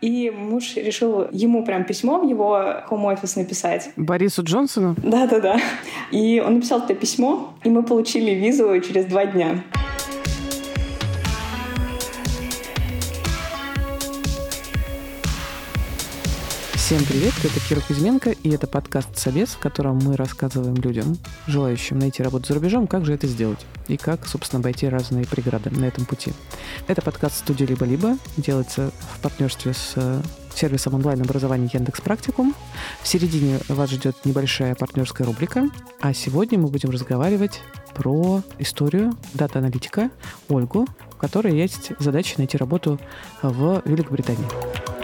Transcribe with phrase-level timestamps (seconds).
[0.00, 3.90] И муж решил ему прям письмо в его хом-офис написать.
[3.96, 4.94] Борису Джонсону?
[5.02, 5.60] Да-да-да.
[6.12, 9.64] И он написал это письмо, и мы получили визу через два дня.
[16.88, 21.98] Всем привет, это Кира Кузьменко, и это подкаст «Собес», в котором мы рассказываем людям, желающим
[21.98, 25.84] найти работу за рубежом, как же это сделать и как, собственно, обойти разные преграды на
[25.84, 26.32] этом пути.
[26.86, 30.22] Это подкаст студии «Либо-либо», делается в партнерстве с э,
[30.54, 32.54] сервисом онлайн-образования Яндекс Практикум.
[33.02, 35.68] В середине вас ждет небольшая партнерская рубрика,
[36.00, 37.60] а сегодня мы будем разговаривать
[37.94, 40.10] про историю дата-аналитика
[40.48, 42.98] Ольгу, у которой есть задача найти работу
[43.42, 44.97] в Великобритании.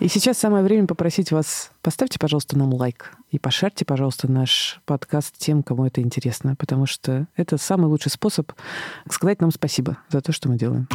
[0.00, 5.36] И сейчас самое время попросить вас, поставьте, пожалуйста, нам лайк и пошарьте, пожалуйста, наш подкаст
[5.36, 8.50] тем, кому это интересно, потому что это самый лучший способ
[9.10, 10.88] сказать нам спасибо за то, что мы делаем.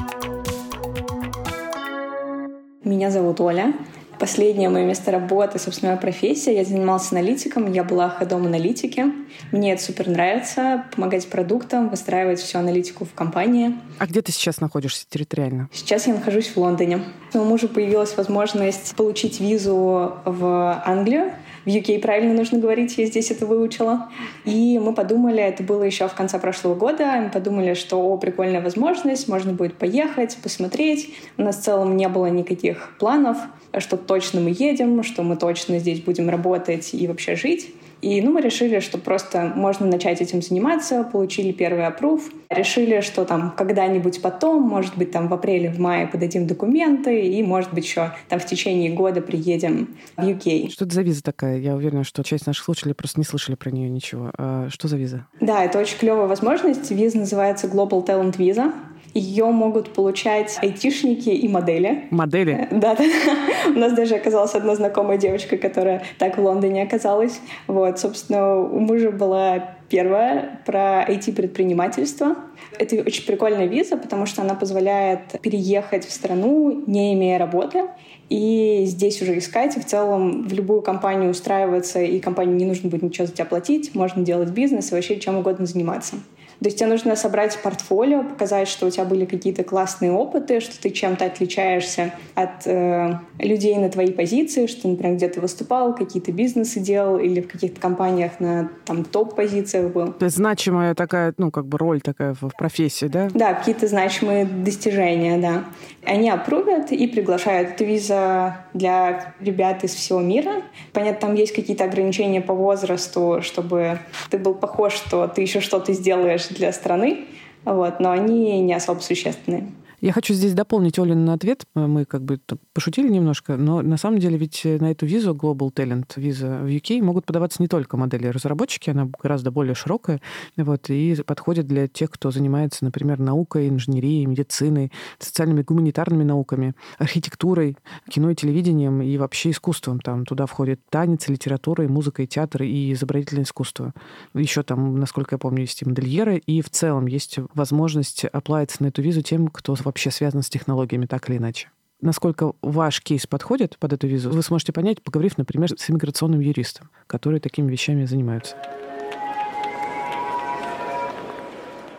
[2.83, 3.73] Меня зовут Оля.
[4.19, 6.55] Последнее мое место работы, собственно, моя профессия.
[6.55, 9.05] Я занималась аналитиком, я была ходом аналитики.
[9.51, 13.75] Мне это супер нравится, помогать продуктам, выстраивать всю аналитику в компании.
[13.99, 15.69] А где ты сейчас находишься территориально?
[15.73, 17.03] Сейчас я нахожусь в Лондоне.
[17.33, 21.31] У мужа появилась возможность получить визу в Англию.
[21.65, 24.09] В UK правильно нужно говорить, я здесь это выучила.
[24.45, 28.61] И мы подумали, это было еще в конце прошлого года, мы подумали, что о, прикольная
[28.61, 31.15] возможность, можно будет поехать, посмотреть.
[31.37, 33.37] У нас в целом не было никаких планов,
[33.79, 37.73] что точно мы едем, что мы точно здесь будем работать и вообще жить.
[38.01, 43.25] И ну, мы решили, что просто можно начать этим заниматься, получили первый опруф, решили, что
[43.25, 47.85] там когда-нибудь потом, может быть, там в апреле, в мае подадим документы, и, может быть,
[47.85, 50.69] еще там в течение года приедем в UK.
[50.69, 51.57] Что это за виза такая?
[51.57, 54.31] Я уверена, что часть наших слушателей просто не слышали про нее ничего.
[54.37, 55.25] А что за виза?
[55.39, 56.91] Да, это очень клевая возможность.
[56.91, 58.71] Виза называется Global Talent Visa.
[59.15, 62.03] Ее могут получать айтишники и модели.
[62.11, 62.67] Модели?
[62.69, 63.05] Э, да, да.
[63.67, 67.39] У нас даже оказалась одна знакомая девочка, которая так в Лондоне оказалась.
[67.67, 72.35] Вот, собственно, у мужа была первая про IT-предпринимательство.
[72.77, 77.85] Это очень прикольная виза, потому что она позволяет переехать в страну, не имея работы,
[78.29, 82.89] и здесь уже искать, и в целом в любую компанию устраиваться, и компании не нужно
[82.89, 86.17] будет ничего за тебя платить, можно делать бизнес и вообще чем угодно заниматься.
[86.59, 90.81] То есть тебе нужно собрать портфолио, показать, что у тебя были какие-то классные опыты, что
[90.81, 96.31] ты чем-то отличаешься от э, людей на твоей позиции, что, например, где ты выступал, какие-то
[96.31, 100.13] бизнесы делал или в каких-то компаниях на там топ-позициях был.
[100.13, 103.29] То есть значимая такая, ну, как бы роль такая в профессии, да?
[103.33, 105.65] Да, какие-то значимые достижения, да.
[106.05, 107.71] Они опрувят и приглашают.
[107.71, 110.63] Это виза для ребят из всего мира.
[110.93, 113.99] Понятно, там есть какие-то ограничения по возрасту, чтобы
[114.29, 117.25] ты был похож, что ты еще что-то сделаешь для страны,
[117.63, 119.71] вот, но они не особо существенные.
[120.01, 121.65] Я хочу здесь дополнить Олин ответ.
[121.73, 122.39] Мы как бы
[122.73, 127.01] пошутили немножко, но на самом деле ведь на эту визу Global Talent виза в UK
[127.01, 130.21] могут подаваться не только модели-разработчики, она гораздо более широкая,
[130.57, 137.77] вот, и подходит для тех, кто занимается, например, наукой, инженерией, медициной, социальными гуманитарными науками, архитектурой,
[138.09, 139.99] кино и телевидением и вообще искусством.
[139.99, 143.93] Там туда входит танец, литература, и музыка, и театр, и изобразительное искусство.
[144.33, 148.87] Еще там, насколько я помню, есть и модельеры, и в целом есть возможность оплавиться на
[148.87, 151.69] эту визу тем, кто вообще связан с технологиями так или иначе.
[152.01, 156.89] Насколько ваш кейс подходит под эту визу, вы сможете понять, поговорив, например, с иммиграционным юристом,
[157.07, 158.55] которые такими вещами занимаются.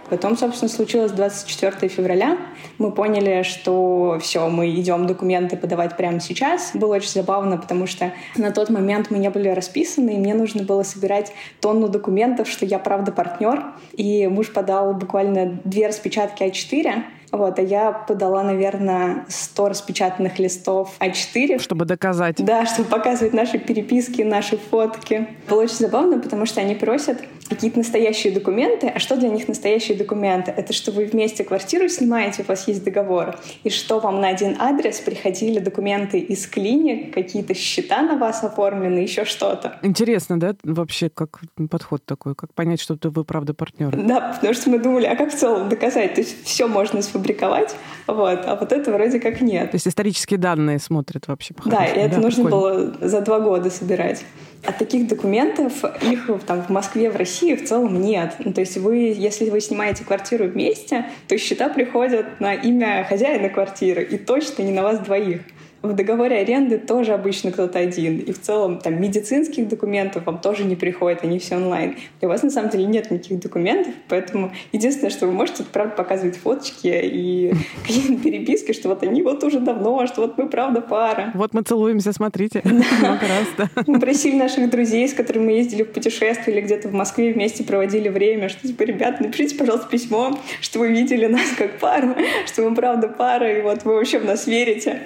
[0.08, 2.38] Потом, собственно, случилось 24 февраля.
[2.78, 6.70] Мы поняли, что все, мы идем документы подавать прямо сейчас.
[6.74, 10.62] Было очень забавно, потому что на тот момент мы не были расписаны, и мне нужно
[10.62, 13.64] было собирать тонну документов, что я правда партнер.
[13.94, 17.02] И муж подал буквально две распечатки А4,
[17.32, 21.60] вот, а я подала, наверное, 100 распечатанных листов А4.
[21.60, 22.36] Чтобы доказать.
[22.44, 25.28] Да, чтобы показывать наши переписки, наши фотки.
[25.48, 28.88] Было очень забавно, потому что они просят какие-то настоящие документы.
[28.88, 30.50] А что для них настоящие документы?
[30.50, 34.56] Это что вы вместе квартиру снимаете, у вас есть договор, и что вам на один
[34.58, 39.78] адрес приходили документы из клиник, какие-то счета на вас оформлены, еще что-то.
[39.82, 41.40] Интересно, да, вообще, как
[41.70, 43.96] подход такой, как понять, что вы правда партнер?
[43.96, 46.14] Да, потому что мы думали, а как в целом доказать?
[46.14, 47.76] То есть все можно сфабриковать,
[48.06, 49.70] вот, а вот это вроде как нет.
[49.70, 52.86] То есть исторические данные смотрят вообще Да, и это да, нужно прикольно.
[52.96, 54.24] было за два года собирать.
[54.66, 58.34] А таких документов, их там в Москве, в России в целом нет.
[58.40, 63.48] Ну, то есть вы, если вы снимаете квартиру вместе, то счета приходят на имя хозяина
[63.48, 65.42] квартиры и точно не на вас двоих.
[65.86, 68.18] В договоре аренды тоже обычно кто-то один.
[68.18, 71.96] И в целом там медицинских документов вам тоже не приходит, они все онлайн.
[72.20, 75.72] И у вас на самом деле нет никаких документов, поэтому единственное, что вы можете, это
[75.72, 77.52] правда показывать фоточки и
[77.86, 81.30] какие-то переписки, что вот они вот уже давно, что вот мы правда пара.
[81.34, 82.62] Вот мы целуемся, смотрите.
[82.64, 83.70] Много раз, да.
[83.86, 87.62] Мы просили наших друзей, с которыми мы ездили в путешествие или где-то в Москве вместе
[87.62, 92.14] проводили время, что типа, ребят, напишите, пожалуйста, письмо, что вы видели нас как пару,
[92.46, 95.02] что мы правда пара, и вот вы вообще в нас верите.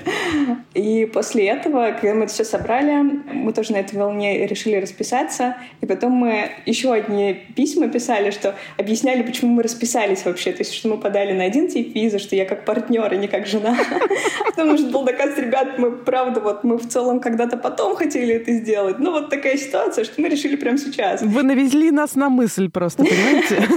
[0.75, 3.02] И после этого, когда мы это все собрали,
[3.32, 5.56] мы тоже на этой волне решили расписаться.
[5.81, 10.52] И потом мы еще одни письма писали, что объясняли, почему мы расписались вообще.
[10.52, 13.26] То есть, что мы подали на один тип визы, что я как партнер, а не
[13.26, 13.76] как жена.
[14.46, 18.52] Потому нужно было доказать, ребят, мы правда, вот мы в целом когда-то потом хотели это
[18.52, 19.00] сделать.
[19.00, 21.22] Ну вот такая ситуация, что мы решили прямо сейчас.
[21.22, 23.69] Вы навезли нас на мысль просто, понимаете?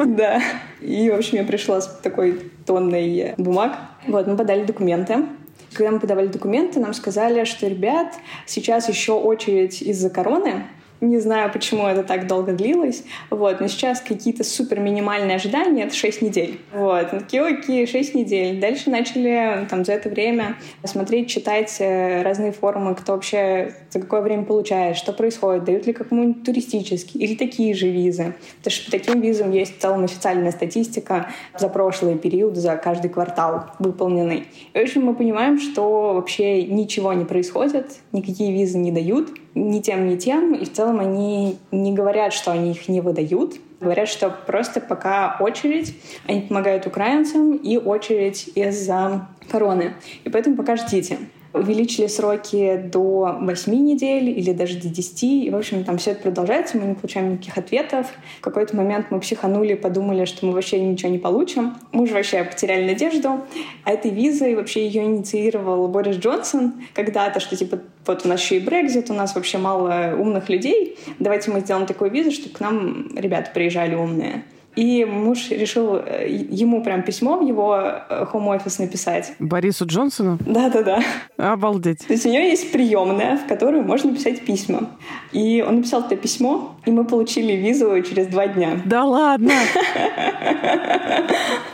[0.10, 0.42] Да.
[0.80, 3.76] И, в общем, я пришла с такой тонной бумаг.
[4.06, 5.24] Вот, мы подали документы.
[5.72, 8.14] Когда мы подавали документы, нам сказали, что, ребят,
[8.46, 10.66] сейчас еще очередь из-за короны,
[11.00, 13.04] не знаю, почему это так долго длилось.
[13.30, 13.60] Вот.
[13.60, 16.60] Но сейчас какие-то супер минимальные ожидания— это 6 недель.
[16.72, 17.12] Вот.
[17.12, 18.60] Мы такие, окей, 6 недель.
[18.60, 24.20] Дальше начали там за это время смотреть, читать э, разные форумы, кто вообще за какое
[24.20, 28.34] время получает, что происходит, дают ли какому-нибудь туристический или такие же визы.
[28.58, 33.08] Потому что по таким визам есть в целом официальная статистика за прошлый период, за каждый
[33.10, 34.46] квартал выполненный.
[34.74, 39.80] И, в общем, мы понимаем, что вообще ничего не происходит, никакие визы не дают, ни
[39.80, 40.54] тем, ни тем.
[40.54, 43.54] И в целом они не говорят, что они их не выдают.
[43.80, 45.94] Говорят, что просто пока очередь,
[46.26, 49.94] они помогают украинцам, и очередь из-за короны.
[50.24, 51.18] И поэтому пока ждите
[51.52, 55.22] увеличили сроки до 8 недель или даже до 10.
[55.22, 58.06] И, в общем, там все это продолжается, мы не получаем никаких ответов.
[58.38, 61.76] В какой-то момент мы психанули, подумали, что мы вообще ничего не получим.
[61.92, 63.40] Мы уже вообще потеряли надежду.
[63.84, 68.56] А этой визой вообще ее инициировал Борис Джонсон когда-то, что типа вот у нас еще
[68.56, 70.98] и Брекзит, у нас вообще мало умных людей.
[71.18, 74.44] Давайте мы сделаем такую визу, чтобы к нам ребята приезжали умные.
[74.80, 79.34] И муж решил э, ему прям письмо в его э, хоум-офис написать.
[79.38, 80.38] Борису Джонсону?
[80.46, 81.02] Да-да-да.
[81.36, 82.06] Обалдеть.
[82.06, 84.88] То есть у него есть приемная, в которую можно писать письма.
[85.32, 88.80] И он написал это письмо, и мы получили визу через два дня.
[88.86, 89.52] Да ладно!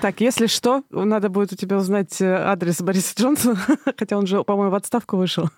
[0.00, 3.56] Так, если что, надо будет у тебя узнать э, адрес Бориса Джонсона,
[3.96, 5.48] хотя он же, по-моему, в отставку вышел.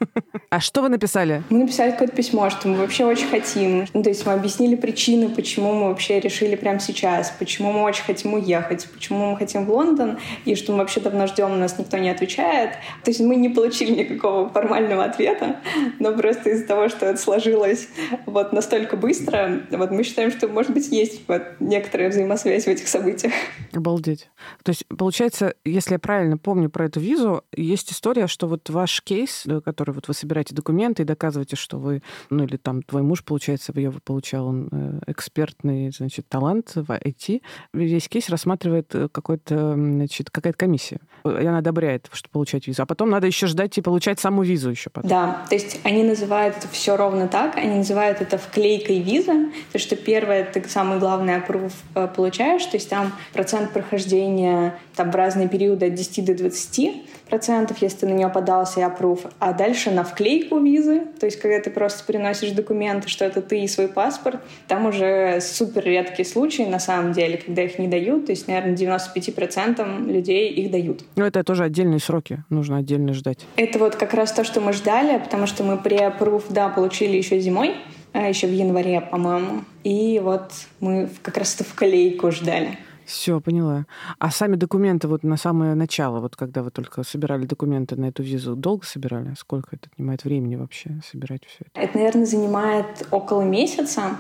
[0.51, 1.43] А что вы написали?
[1.51, 3.85] Мы написали какое-то письмо, что мы вообще очень хотим.
[3.93, 8.05] Ну, то есть мы объяснили причины, почему мы вообще решили прямо сейчас, почему мы очень
[8.05, 11.99] хотим уехать, почему мы хотим в Лондон, и что мы вообще давно ждем, нас никто
[11.99, 12.73] не отвечает.
[13.05, 15.61] То есть мы не получили никакого формального ответа,
[15.99, 17.89] но просто из-за того, что это сложилось
[18.27, 22.89] вот настолько быстро, вот мы считаем, что, может быть, есть вот некоторая взаимосвязь в этих
[22.89, 23.33] событиях.
[23.73, 24.29] Обалдеть.
[24.63, 29.03] То есть, получается, если я правильно помню про эту визу, есть история, что вот ваш
[29.03, 33.25] кейс, который вот вы собираете документы и доказываете, что вы, ну или там твой муж,
[33.25, 37.43] получается, ее получал, он э, экспертный, значит, талант в IT,
[37.73, 41.01] весь кейс рассматривает э, какой-то, значит, какая-то комиссия.
[41.25, 42.83] И она одобряет, что получать визу.
[42.83, 45.11] А потом надо еще ждать и получать саму визу еще потом.
[45.11, 49.79] Да, то есть они называют это все ровно так, они называют это вклейкой визы, то
[49.79, 55.15] что первое, ты самый главный опруф э, получаешь, то есть там процент прохождения там в
[55.15, 56.91] разные периоды от 10 до 20
[57.29, 61.41] процентов, если ты на нее подался и опруф, а дальше на вклейку визы, то есть
[61.41, 66.27] когда ты просто приносишь документы, что это ты и свой паспорт, там уже супер редкие
[66.27, 71.05] случаи на самом деле, когда их не дают, то есть, наверное, 95% людей их дают.
[71.17, 73.47] Но это тоже отдельные сроки, нужно отдельно ждать.
[73.57, 77.39] Это вот как раз то, что мы ждали, потому что мы pre-approve, да, получили еще
[77.41, 77.75] зимой,
[78.13, 79.65] а еще в январе, по-моему.
[79.85, 82.79] И вот мы как раз-то в колейку ждали.
[83.09, 83.87] Все, поняла.
[84.19, 88.23] А сами документы вот на самое начало, вот когда вы только собирали документы на эту
[88.23, 89.33] визу, долго собирали?
[89.39, 91.81] Сколько это отнимает времени вообще собирать все это?
[91.81, 94.19] Это, наверное, занимает около месяца.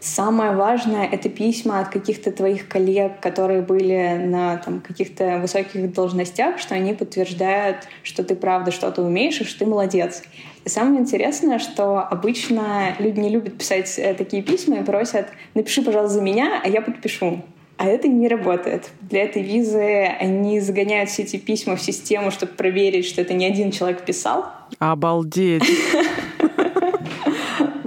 [0.00, 6.58] Самое важное— это письма от каких-то твоих коллег, которые были на там, каких-то высоких должностях,
[6.58, 10.22] что они подтверждают, что ты правда что-то умеешь и что ты молодец.
[10.64, 15.82] И самое интересное, что обычно люди не любят писать э, такие письма и просят «напиши,
[15.82, 17.44] пожалуйста, за меня, а я подпишу».
[17.82, 18.90] А это не работает.
[19.00, 23.44] Для этой визы они загоняют все эти письма в систему, чтобы проверить, что это не
[23.44, 24.46] один человек писал.
[24.78, 25.64] Обалдеть!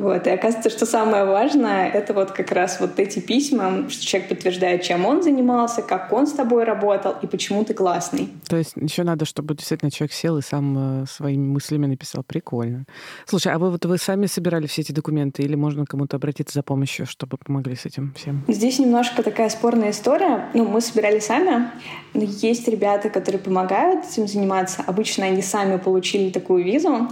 [0.05, 0.27] Вот.
[0.27, 4.83] И оказывается, что самое важное— это вот как раз вот эти письма, что человек подтверждает,
[4.83, 8.29] чем он занимался, как он с тобой работал и почему ты классный.
[8.47, 12.21] То есть еще надо, чтобы действительно человек сел и сам э, своими мыслями написал.
[12.21, 12.85] Прикольно.
[13.25, 16.61] Слушай, а вы вот вы сами собирали все эти документы или можно кому-то обратиться за
[16.61, 18.43] помощью, чтобы помогли с этим всем?
[18.47, 20.49] Здесь немножко такая спорная история.
[20.53, 21.71] Ну, мы собирали сами,
[22.13, 24.83] но есть ребята, которые помогают этим заниматься.
[24.85, 27.09] Обычно они сами получили такую визу,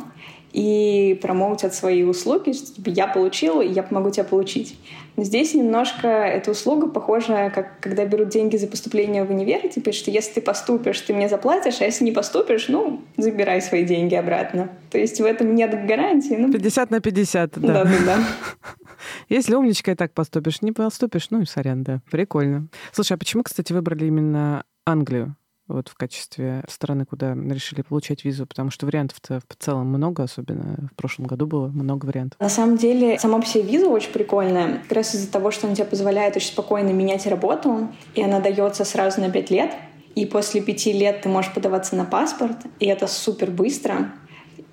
[0.54, 4.78] и промоутят свои услуги, что типа, я получил, и я помогу тебе получить.
[5.16, 9.92] Но здесь немножко эта услуга похожа, как когда берут деньги за поступление в универ, типа,
[9.92, 14.14] что если ты поступишь, ты мне заплатишь, а если не поступишь, ну, забирай свои деньги
[14.14, 14.70] обратно.
[14.92, 16.36] То есть в этом нет гарантии.
[16.36, 16.52] Ну...
[16.52, 17.68] 50 на 50, да.
[17.68, 18.18] Да, да, да.
[19.30, 22.02] Если умничка и так поступишь, не поступишь, ну и сорян, да.
[22.12, 22.68] Прикольно.
[22.92, 25.36] Слушай, а почему, кстати, выбрали именно Англию?
[25.68, 30.90] Вот в качестве страны, куда решили получать визу, потому что вариантов-то в целом много, особенно
[30.92, 32.40] в прошлом году было много вариантов.
[32.40, 35.76] На самом деле, сама по себе виза очень прикольная, как раз из-за того, что она
[35.76, 39.72] тебе позволяет очень спокойно менять работу, и она дается сразу на пять лет,
[40.16, 44.14] и после пяти лет ты можешь подаваться на паспорт, и это супер быстро.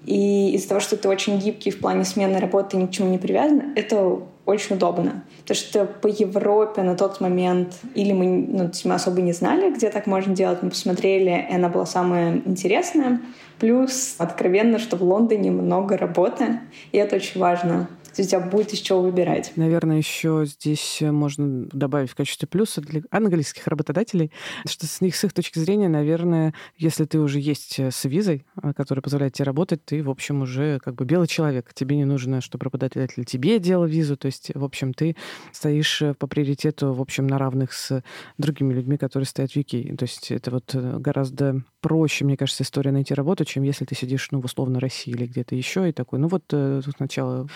[0.07, 3.19] И из-за того, что ты очень гибкий в плане смены работы, ни к чему не
[3.19, 5.25] привязан, это очень удобно.
[5.43, 9.91] Потому что по Европе на тот момент или мы, ну, мы особо не знали, где
[9.91, 13.21] так можно делать, мы посмотрели, и она была самая интересная.
[13.59, 16.61] Плюс откровенно, что в Лондоне много работы,
[16.93, 17.89] и это очень важно.
[18.15, 19.53] То есть у тебя будет из чего выбирать.
[19.57, 24.31] Наверное, еще здесь можно добавить в качестве плюса для английских работодателей,
[24.67, 28.73] что с них, с их точки зрения, наверное, если ты уже есть с визой, э,
[28.75, 31.73] которая позволяет тебе работать, ты, в общем, уже как бы белый человек.
[31.75, 34.17] Тебе не нужно, чтобы работодатель тебе делал визу.
[34.17, 35.17] То есть, в общем, ты
[35.53, 38.03] стоишь э, по приоритету, в общем, на равных с
[38.39, 39.97] другими людьми, которые стоят в UK.
[39.97, 43.95] То есть это вот э, гораздо проще, мне кажется, история найти работу, чем если ты
[43.95, 47.49] сидишь, ну, в условно России или где-то еще и такой, ну вот тут сначала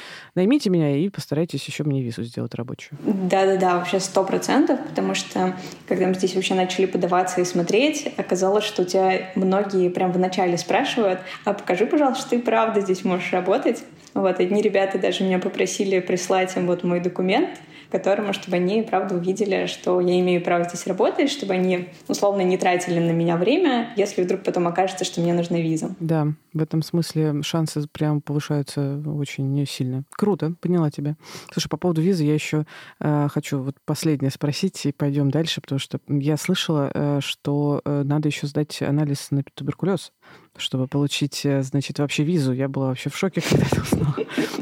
[0.44, 2.98] наймите меня и постарайтесь еще мне визу сделать рабочую.
[3.02, 5.56] Да-да-да, вообще сто процентов, потому что
[5.88, 10.18] когда мы здесь вообще начали подаваться и смотреть, оказалось, что у тебя многие прям в
[10.18, 13.82] начале спрашивают, а покажи, пожалуйста, что ты правда здесь можешь работать.
[14.12, 17.48] Вот, одни ребята даже меня попросили прислать им вот мой документ,
[17.94, 22.58] которому, чтобы они, правда, увидели, что я имею право здесь работать, чтобы они, условно, не
[22.58, 25.94] тратили на меня время, если вдруг потом окажется, что мне нужна виза.
[26.00, 30.02] Да, в этом смысле шансы прям повышаются очень сильно.
[30.10, 31.14] Круто, поняла тебя.
[31.52, 32.66] Слушай, по поводу визы я еще
[32.98, 38.02] э, хочу вот последнее спросить, и пойдем дальше, потому что я слышала, э, что э,
[38.04, 40.10] надо еще сдать анализ на туберкулез
[40.56, 42.52] чтобы получить, э, значит, вообще визу.
[42.52, 44.14] Я была вообще в шоке, когда это узнала.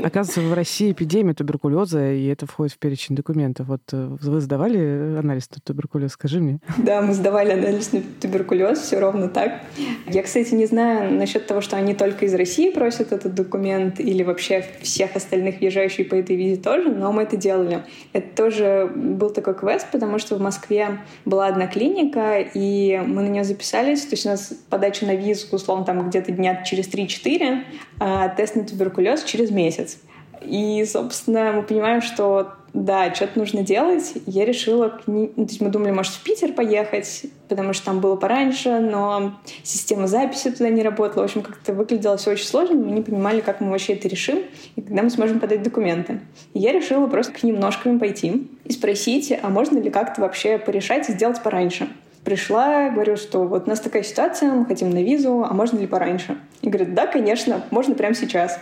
[0.02, 3.68] Оказывается, в России эпидемия туберкулеза, и это входит в перечень документов.
[3.68, 6.12] Вот э, вы сдавали анализ на туберкулез?
[6.12, 6.60] Скажи мне.
[6.78, 9.60] Да, мы сдавали анализ на туберкулез, все ровно так.
[10.06, 14.22] Я, кстати, не знаю насчет того, что они только из России просят этот документ, или
[14.22, 17.84] вообще всех остальных въезжающих по этой визе тоже, но мы это делали.
[18.12, 23.28] Это тоже был такой квест, потому что в Москве была одна клиника, и мы на
[23.28, 24.02] нее записались.
[24.02, 27.64] То есть у нас подача на визу, условно, там где-то дня через 3-4,
[28.00, 29.98] а тест на туберкулез через месяц.
[30.44, 34.14] И, собственно, мы понимаем, что да, что-то нужно делать.
[34.26, 38.00] Я решила, к ну, то есть мы думали, может, в Питер поехать, потому что там
[38.00, 41.22] было пораньше, но система записи туда не работала.
[41.22, 44.38] В общем, как-то выглядело все очень сложно, мы не понимали, как мы вообще это решим
[44.76, 46.20] и когда мы сможем подать документы.
[46.54, 50.58] И я решила просто к ним ножками пойти и спросить, а можно ли как-то вообще
[50.58, 51.88] порешать и сделать пораньше.
[52.24, 55.88] Пришла, говорю, что вот у нас такая ситуация, мы хотим на визу, а можно ли
[55.88, 56.38] пораньше?
[56.60, 58.60] И говорят, да, конечно, можно прямо сейчас.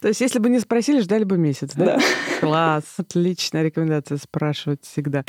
[0.00, 1.84] То есть, если бы не спросили, ждали бы месяц, да?
[1.84, 1.98] Да.
[2.40, 2.84] Класс.
[2.96, 5.24] Отличная рекомендация спрашивать всегда.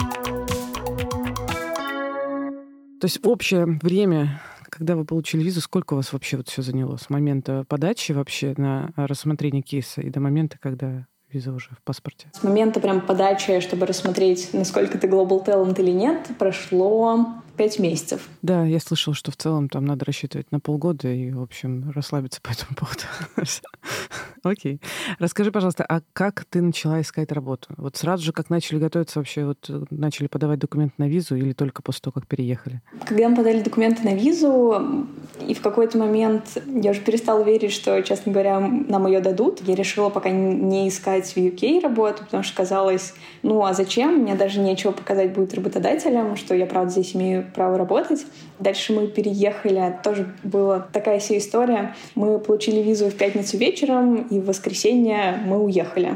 [3.02, 6.98] То есть общее время, когда вы получили визу, сколько у вас вообще вот все заняло?
[6.98, 12.28] С момента подачи вообще на рассмотрение кейса и до момента, когда виза уже в паспорте?
[12.34, 17.28] С момента прям подачи, чтобы рассмотреть, насколько ты global talent или нет, прошло
[17.62, 18.28] пять месяцев.
[18.42, 22.42] Да, я слышала, что в целом там надо рассчитывать на полгода и, в общем, расслабиться
[22.42, 23.02] по этому поводу.
[24.44, 24.82] Окей.
[25.20, 27.68] Расскажи, пожалуйста, а как ты начала искать работу?
[27.78, 31.84] Вот сразу же, как начали готовиться вообще, вот начали подавать документы на визу или только
[31.84, 32.82] после того, как переехали?
[33.06, 35.06] Когда мы подали документы на визу,
[35.48, 39.62] и в какой-то момент я уже перестала верить, что, честно говоря, нам ее дадут.
[39.62, 43.14] Я решила пока не искать в UK работу, потому что казалось,
[43.44, 44.22] ну а зачем?
[44.22, 48.26] Мне даже нечего показать будет работодателям, что я, правда, здесь имею право работать.
[48.60, 51.96] Дальше мы переехали, тоже была такая вся история.
[52.16, 56.10] Мы получили визу в пятницу вечером, и в воскресенье мы уехали.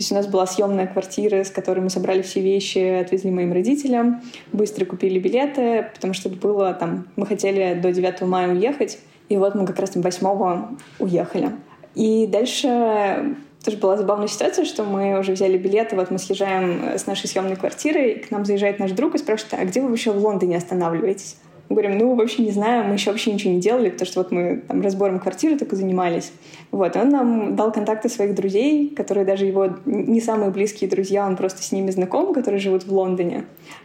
[0.00, 3.52] То есть у нас была съемная квартира, с которой мы собрали все вещи, отвезли моим
[3.52, 7.06] родителям, быстро купили билеты, потому что было там...
[7.16, 11.50] Мы хотели до 9 мая уехать, и вот мы как раз там 8 уехали.
[11.94, 17.06] И дальше тоже была забавная ситуация, что мы уже взяли билеты, вот мы съезжаем с
[17.06, 20.12] нашей съемной квартиры, и к нам заезжает наш друг и спрашивает, а где вы вообще
[20.12, 21.36] в Лондоне останавливаетесь?
[21.70, 24.32] Мы говорим, ну, вообще не знаю, мы еще вообще ничего не делали, потому что вот
[24.32, 26.32] мы там разбором квартиры только занимались.
[26.72, 31.36] Вот, он нам дал контакты своих друзей, которые даже его не самые близкие друзья, он
[31.36, 33.44] просто с ними знаком, которые живут в Лондоне.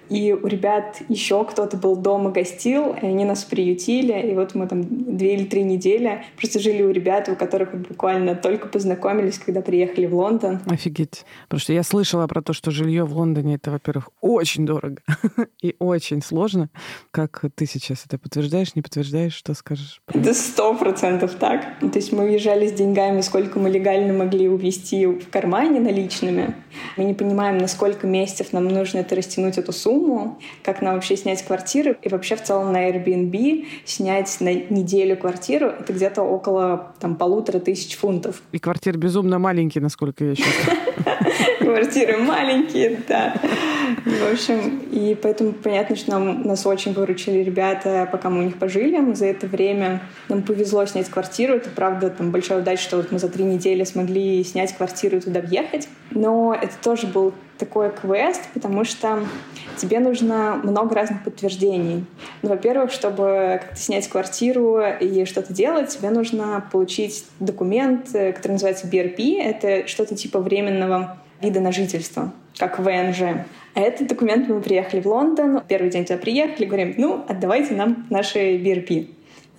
[0.09, 4.31] И у ребят еще кто-то был дома, гостил, и они нас приютили.
[4.31, 4.83] И вот мы там
[5.17, 10.05] две или три недели просто жили у ребят, у которых буквально только познакомились, когда приехали
[10.05, 10.59] в Лондон.
[10.67, 11.25] Офигеть.
[11.43, 15.01] Потому что я слышала про то, что жилье в Лондоне это, во-первых, очень дорого
[15.61, 16.69] и очень сложно.
[17.11, 20.01] Как ты сейчас это подтверждаешь, не подтверждаешь, что скажешь?
[20.07, 21.79] Это сто процентов так.
[21.79, 26.55] То есть мы уезжали с деньгами, сколько мы легально могли увезти в кармане наличными.
[26.97, 31.17] Мы не понимаем, на сколько месяцев нам нужно это растянуть, эту сумму как нам вообще
[31.17, 31.95] снять квартиру.
[32.01, 37.59] И вообще в целом на Airbnb снять на неделю квартиру— это где-то около там, полутора
[37.59, 38.41] тысяч фунтов.
[38.51, 40.53] И квартиры безумно маленькие, насколько я сейчас
[41.59, 43.33] Квартиры маленькие, да.
[44.05, 48.57] В общем, и поэтому понятно, что нам, нас очень выручили ребята, пока мы у них
[48.57, 48.97] пожили.
[48.97, 51.55] Мы за это время нам повезло снять квартиру.
[51.55, 55.21] Это, правда, там большая удача, что вот мы за три недели смогли снять квартиру и
[55.21, 55.87] туда въехать.
[56.11, 59.25] Но это тоже был такой квест, потому что
[59.77, 62.05] тебе нужно много разных подтверждений.
[62.41, 68.53] Ну, во-первых, чтобы как-то снять квартиру и что-то делать, тебе нужно получить документ, э, который
[68.53, 69.41] называется BRP.
[69.41, 73.45] Это что-то типа временного вида на жительство, как ВНЖ.
[73.73, 78.07] А этот документ мы приехали в Лондон, первый день туда приехали, говорим, ну, отдавайте нам
[78.09, 79.09] наши BRP.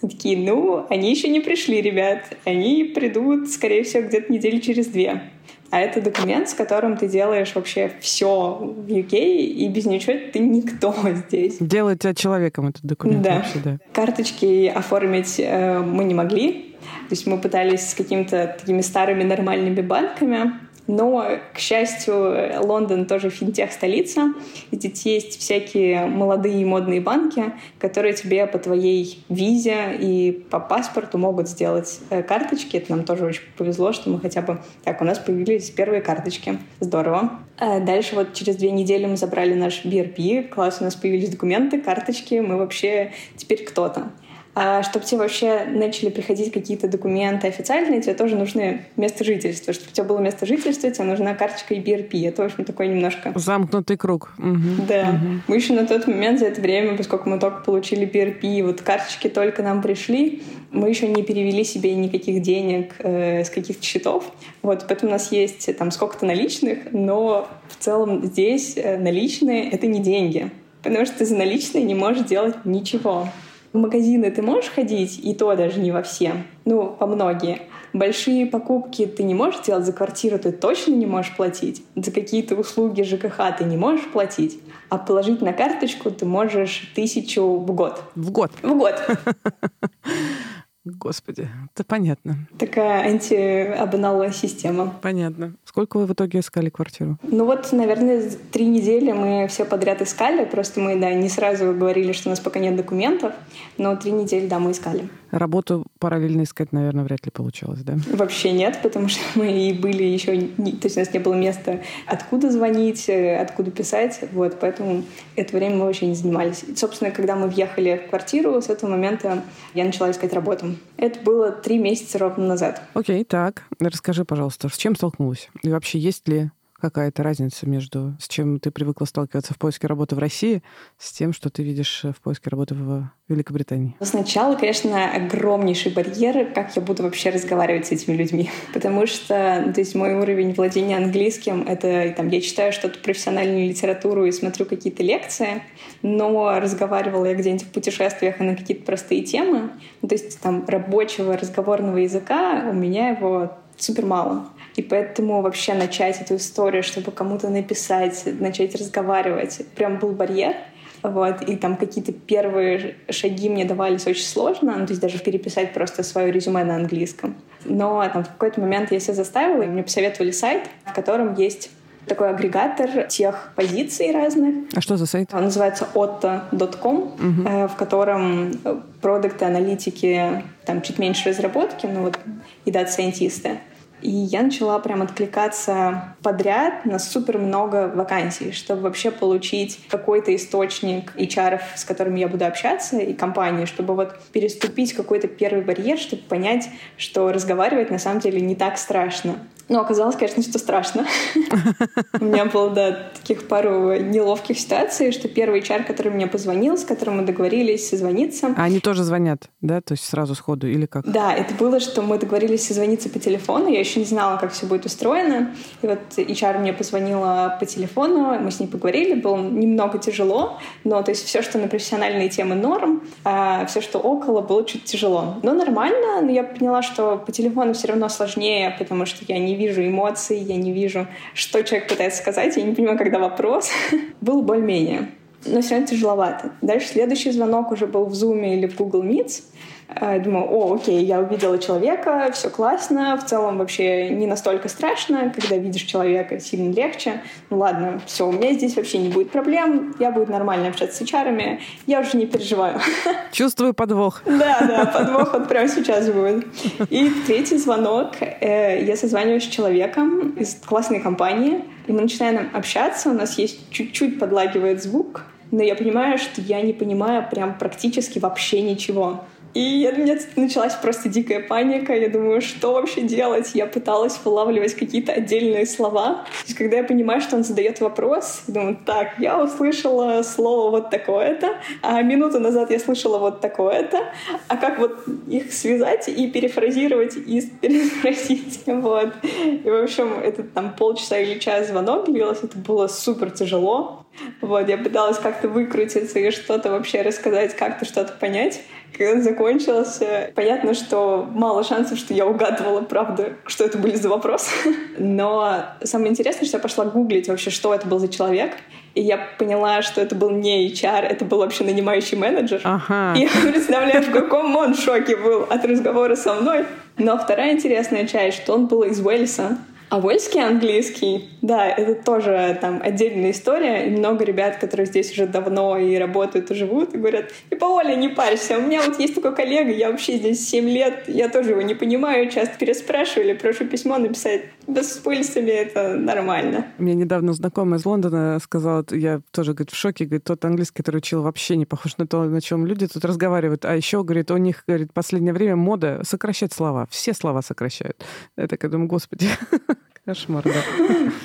[0.02, 2.36] Они такие, ну, они еще не пришли, ребят.
[2.44, 5.22] Они придут, скорее всего, где-то недели через две.
[5.70, 10.38] А это документ, с которым ты делаешь вообще все в UK, и без ничего ты
[10.38, 10.94] никто
[11.28, 11.56] здесь.
[11.60, 13.22] Делает тебя человеком этот документ.
[13.22, 13.36] Да.
[13.36, 13.78] Вообще, да.
[13.92, 16.74] Карточки оформить э, мы не могли.
[17.08, 20.52] То есть мы пытались с какими-то такими старыми нормальными банками,
[20.86, 24.34] но, к счастью, Лондон тоже финтех-столица.
[24.70, 31.48] Здесь есть всякие молодые модные банки, которые тебе по твоей визе и по паспорту могут
[31.48, 32.76] сделать э, карточки.
[32.76, 34.60] Это нам тоже очень повезло, что мы хотя бы...
[34.84, 36.58] Так, у нас появились первые карточки.
[36.80, 37.40] Здорово.
[37.58, 40.48] А дальше вот через две недели мы забрали наш BRP.
[40.48, 42.34] Класс, у нас появились документы, карточки.
[42.34, 44.10] Мы вообще теперь кто-то.
[44.58, 49.74] А чтобы тебе вообще начали приходить какие-то документы официальные, тебе тоже нужны место жительства.
[49.74, 52.26] Чтобы у тебя было место жительства, тебе нужна карточка и BRP.
[52.26, 53.32] Это, в общем, такой немножко...
[53.34, 54.32] Замкнутый круг.
[54.38, 54.86] Угу.
[54.88, 55.10] Да.
[55.10, 55.42] Угу.
[55.48, 59.28] Мы еще на тот момент за это время, поскольку мы только получили BRP, вот карточки
[59.28, 64.24] только нам пришли, мы еще не перевели себе никаких денег э, с каких-то счетов.
[64.62, 69.86] Вот, поэтому у нас есть там сколько-то наличных, но в целом здесь э, наличные— это
[69.86, 70.50] не деньги.
[70.82, 73.28] Потому что ты за наличные не можешь делать ничего.
[73.76, 76.32] В магазины ты можешь ходить, и то даже не во все.
[76.64, 77.60] Ну, по многие.
[77.92, 81.84] Большие покупки ты не можешь делать за квартиру, ты точно не можешь платить.
[81.94, 84.58] За какие-то услуги ЖКХ ты не можешь платить.
[84.88, 88.02] А положить на карточку ты можешь тысячу в год.
[88.14, 88.50] В год?
[88.62, 88.94] В год.
[90.86, 92.36] Господи, это понятно.
[92.58, 94.94] Такая антиобналая система.
[95.02, 95.54] Понятно.
[95.64, 97.18] Сколько вы в итоге искали квартиру?
[97.24, 100.44] Ну вот, наверное, три недели мы все подряд искали.
[100.44, 103.32] Просто мы, да, не сразу говорили, что у нас пока нет документов.
[103.78, 105.08] Но три недели, да, мы искали.
[105.32, 107.94] Работу параллельно искать, наверное, вряд ли получалось, да?
[108.12, 110.36] Вообще нет, потому что мы и были еще...
[110.36, 114.20] Не, то есть у нас не было места, откуда звонить, э, откуда писать.
[114.32, 115.02] Вот, поэтому
[115.34, 116.62] это время мы вообще не занимались.
[116.62, 119.42] И, собственно, когда мы въехали в квартиру, с этого момента
[119.74, 120.75] я начала искать работу.
[120.96, 122.82] Это было три месяца ровно назад.
[122.94, 123.64] Окей, так.
[123.78, 125.48] Расскажи, пожалуйста, с чем столкнулась?
[125.62, 130.14] И вообще есть ли какая-то разница между с чем ты привыкла сталкиваться в поиске работы
[130.14, 130.62] в России,
[130.98, 133.96] с тем, что ты видишь в поиске работы в Великобритании?
[134.00, 138.50] Сначала, конечно, огромнейший барьер, как я буду вообще разговаривать с этими людьми.
[138.74, 143.68] Потому что, ну, то есть мой уровень владения английским— это там, я читаю что-то профессиональную
[143.68, 145.62] литературу и смотрю какие-то лекции,
[146.02, 149.70] но разговаривала я где-нибудь в путешествиях на какие-то простые темы.
[150.02, 154.46] Ну, то есть там рабочего разговорного языка у меня его супер мало.
[154.76, 160.54] И поэтому вообще начать эту историю, чтобы кому-то написать, начать разговаривать, прям был барьер.
[161.02, 165.72] Вот, и там какие-то первые шаги мне давались очень сложно, ну, то есть даже переписать
[165.72, 167.36] просто свое резюме на английском.
[167.64, 171.70] Но там в какой-то момент я себя заставила, и мне посоветовали сайт, в котором есть
[172.06, 174.66] такой агрегатор тех позиций разных.
[174.74, 175.32] А что за сайт?
[175.32, 177.48] Он называется otto.com, угу.
[177.48, 178.52] Э, в котором
[179.00, 182.18] продукты, аналитики, там чуть меньше разработки, ну вот
[182.64, 183.58] и дата-сайентисты
[184.02, 191.14] И я начала прям откликаться подряд на супер много вакансий, чтобы вообще получить какой-то источник
[191.16, 196.22] HR, с которыми я буду общаться, и компании, чтобы вот переступить какой-то первый барьер, чтобы
[196.22, 199.36] понять, что разговаривать на самом деле не так страшно.
[199.68, 201.06] Ну, оказалось, конечно, что страшно.
[202.20, 206.84] У меня было, да, таких пару неловких ситуаций, что первый HR, который мне позвонил, с
[206.84, 208.54] которым мы договорились созвониться...
[208.56, 209.80] А они тоже звонят, да?
[209.80, 211.04] То есть сразу сходу или как?
[211.10, 214.66] Да, это было, что мы договорились созвониться по телефону, я еще не знала, как все
[214.66, 215.50] будет устроено.
[215.82, 221.02] И вот HR мне позвонила по телефону, мы с ней поговорили, было немного тяжело, но
[221.02, 225.36] то есть все, что на профессиональные темы норм, а все, что около, было чуть тяжело.
[225.42, 229.54] Но нормально, но я поняла, что по телефону все равно сложнее, потому что я не
[229.54, 233.70] вижу эмоций, я не вижу, что человек пытается сказать, я не понимаю, когда вопрос.
[234.20, 235.10] Был более-менее.
[235.44, 236.52] Но все равно тяжеловато.
[236.60, 239.42] Дальше следующий звонок уже был в Zoom или в Google Meets.
[239.88, 245.32] Э, думаю, о, окей, я увидела человека, все классно, в целом вообще не настолько страшно,
[245.34, 247.22] когда видишь человека, сильно легче.
[247.50, 251.08] Ну ладно, все, у меня здесь вообще не будет проблем, я буду нормально общаться с
[251.08, 252.80] HR, я уже не переживаю.
[253.32, 254.22] Чувствую подвох.
[254.24, 256.46] Да, да, подвох вот прямо сейчас будет.
[256.90, 263.10] И третий звонок, э, я созваниваюсь с человеком из классной компании, и мы начинаем общаться,
[263.10, 265.22] у нас есть чуть-чуть подлагивает звук,
[265.52, 269.24] но я понимаю, что я не понимаю прям практически вообще ничего.
[269.54, 271.94] И у меня началась просто дикая паника.
[271.94, 273.52] Я думаю, что вообще делать?
[273.54, 276.24] Я пыталась вылавливать какие-то отдельные слова.
[276.24, 280.90] То есть, когда я понимаю, что он задает вопрос, думаю, так, я услышала слово вот
[280.90, 284.12] такое-то, а минуту назад я слышала вот такое-то,
[284.48, 288.60] а как вот их связать и перефразировать, и переспросить?
[288.66, 289.14] Вот.
[289.24, 294.05] И, в общем, это там полчаса или час звонок длилось, это было супер тяжело.
[294.40, 298.62] Вот, я пыталась как-то выкрутиться и что-то вообще рассказать, как-то что-то понять.
[298.96, 304.08] Когда он закончился, понятно, что мало шансов, что я угадывала, правда, что это были за
[304.08, 304.50] вопросы.
[304.98, 308.52] Но самое интересное, что я пошла гуглить вообще, что это был за человек.
[308.94, 312.62] И я поняла, что это был не HR, это был вообще нанимающий менеджер.
[312.64, 313.14] Ага.
[313.18, 316.64] И я представляю, в каком он шоке был от разговора со мной.
[316.96, 319.58] Но вторая интересная часть, что он был из Уэльса.
[319.96, 323.86] А вольский английский, да, это тоже там отдельная история.
[323.86, 327.94] И много ребят, которые здесь уже давно и работают, и живут, и говорят, типа, Оля,
[327.94, 331.52] не парься, у меня вот есть такой коллега, я вообще здесь 7 лет, я тоже
[331.52, 334.42] его не понимаю, часто переспрашиваю или прошу письмо написать.
[334.66, 336.66] Да с пыльцами это нормально.
[336.78, 340.98] Мне недавно знакомая из Лондона сказала, я тоже, говорит, в шоке, говорит, тот английский, который
[340.98, 343.64] учил, вообще не похож на то, на чем люди тут разговаривают.
[343.64, 346.86] А еще, говорит, у них, говорит, последнее время мода сокращать слова.
[346.90, 348.04] Все слова сокращают.
[348.36, 349.28] Я так думаю, господи,
[350.06, 350.52] Кошмар, да.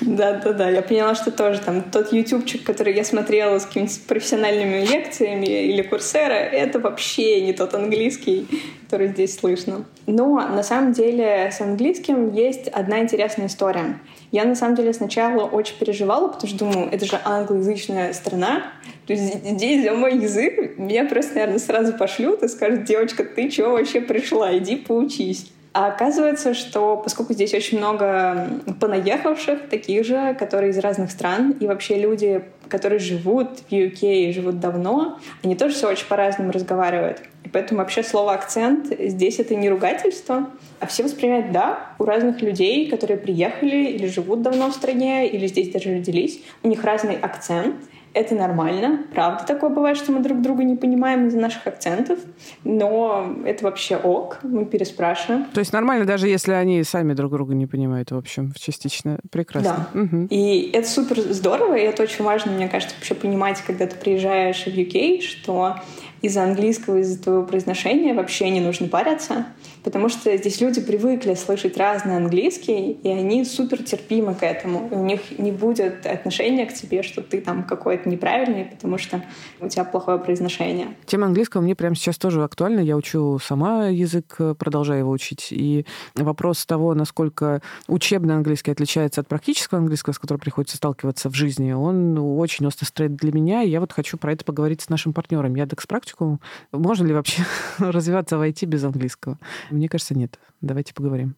[0.00, 5.46] Да-да-да, я поняла, что тоже там тот ютубчик, который я смотрела с какими-то профессиональными лекциями
[5.46, 8.48] или курсера, это вообще не тот английский,
[8.86, 9.84] который здесь слышно.
[10.08, 14.00] Но на самом деле с английским есть одна интересная история.
[14.32, 18.64] Я на самом деле сначала очень переживала, потому что думаю, это же англоязычная страна,
[19.06, 23.48] то есть здесь за мой язык меня просто, наверное, сразу пошлют и скажут, девочка, ты
[23.48, 25.52] чего вообще пришла, иди поучись.
[25.74, 28.46] А оказывается, что поскольку здесь очень много
[28.78, 34.32] понаехавших, таких же, которые из разных стран, и вообще люди, которые живут в UK и
[34.32, 37.22] живут давно, они тоже все очень по-разному разговаривают.
[37.44, 41.94] И поэтому вообще слово «акцент» здесь это не ругательство, а все воспринимают «да».
[41.98, 46.68] У разных людей, которые приехали или живут давно в стране, или здесь даже родились, у
[46.68, 47.76] них разный акцент—
[48.14, 49.04] это нормально.
[49.12, 52.18] Правда такое бывает, что мы друг друга не понимаем из-за наших акцентов.
[52.64, 54.38] Но это вообще ок.
[54.42, 55.46] Мы переспрашиваем.
[55.52, 59.18] То есть нормально, даже если они сами друг друга не понимают, в общем, частично.
[59.30, 59.88] Прекрасно.
[59.92, 60.00] Да.
[60.00, 60.26] Угу.
[60.30, 64.64] И это супер здорово, и это очень важно, мне кажется, вообще понимать, когда ты приезжаешь
[64.64, 65.76] в UK, что
[66.22, 69.46] из-за английского, из-за твоего произношения вообще не нужно париться,
[69.82, 74.88] потому что здесь люди привыкли слышать разный английский, и они супер терпимы к этому.
[74.90, 79.22] И у них не будет отношения к тебе, что ты там какой-то неправильный, потому что
[79.60, 80.94] у тебя плохое произношение.
[81.06, 82.80] Тема английского мне прямо сейчас тоже актуальна.
[82.80, 85.48] Я учу сама язык, продолжаю его учить.
[85.50, 91.34] И вопрос того, насколько учебный английский отличается от практического английского, с которым приходится сталкиваться в
[91.34, 93.62] жизни, он очень остро стоит для меня.
[93.62, 96.40] И я вот хочу про это поговорить с нашим партнером Яндекс Практик практикум.
[96.72, 97.44] Можно ли вообще
[97.78, 99.38] развиваться в IT без английского?
[99.72, 100.38] Мне кажется, нет.
[100.60, 101.36] Давайте поговорим.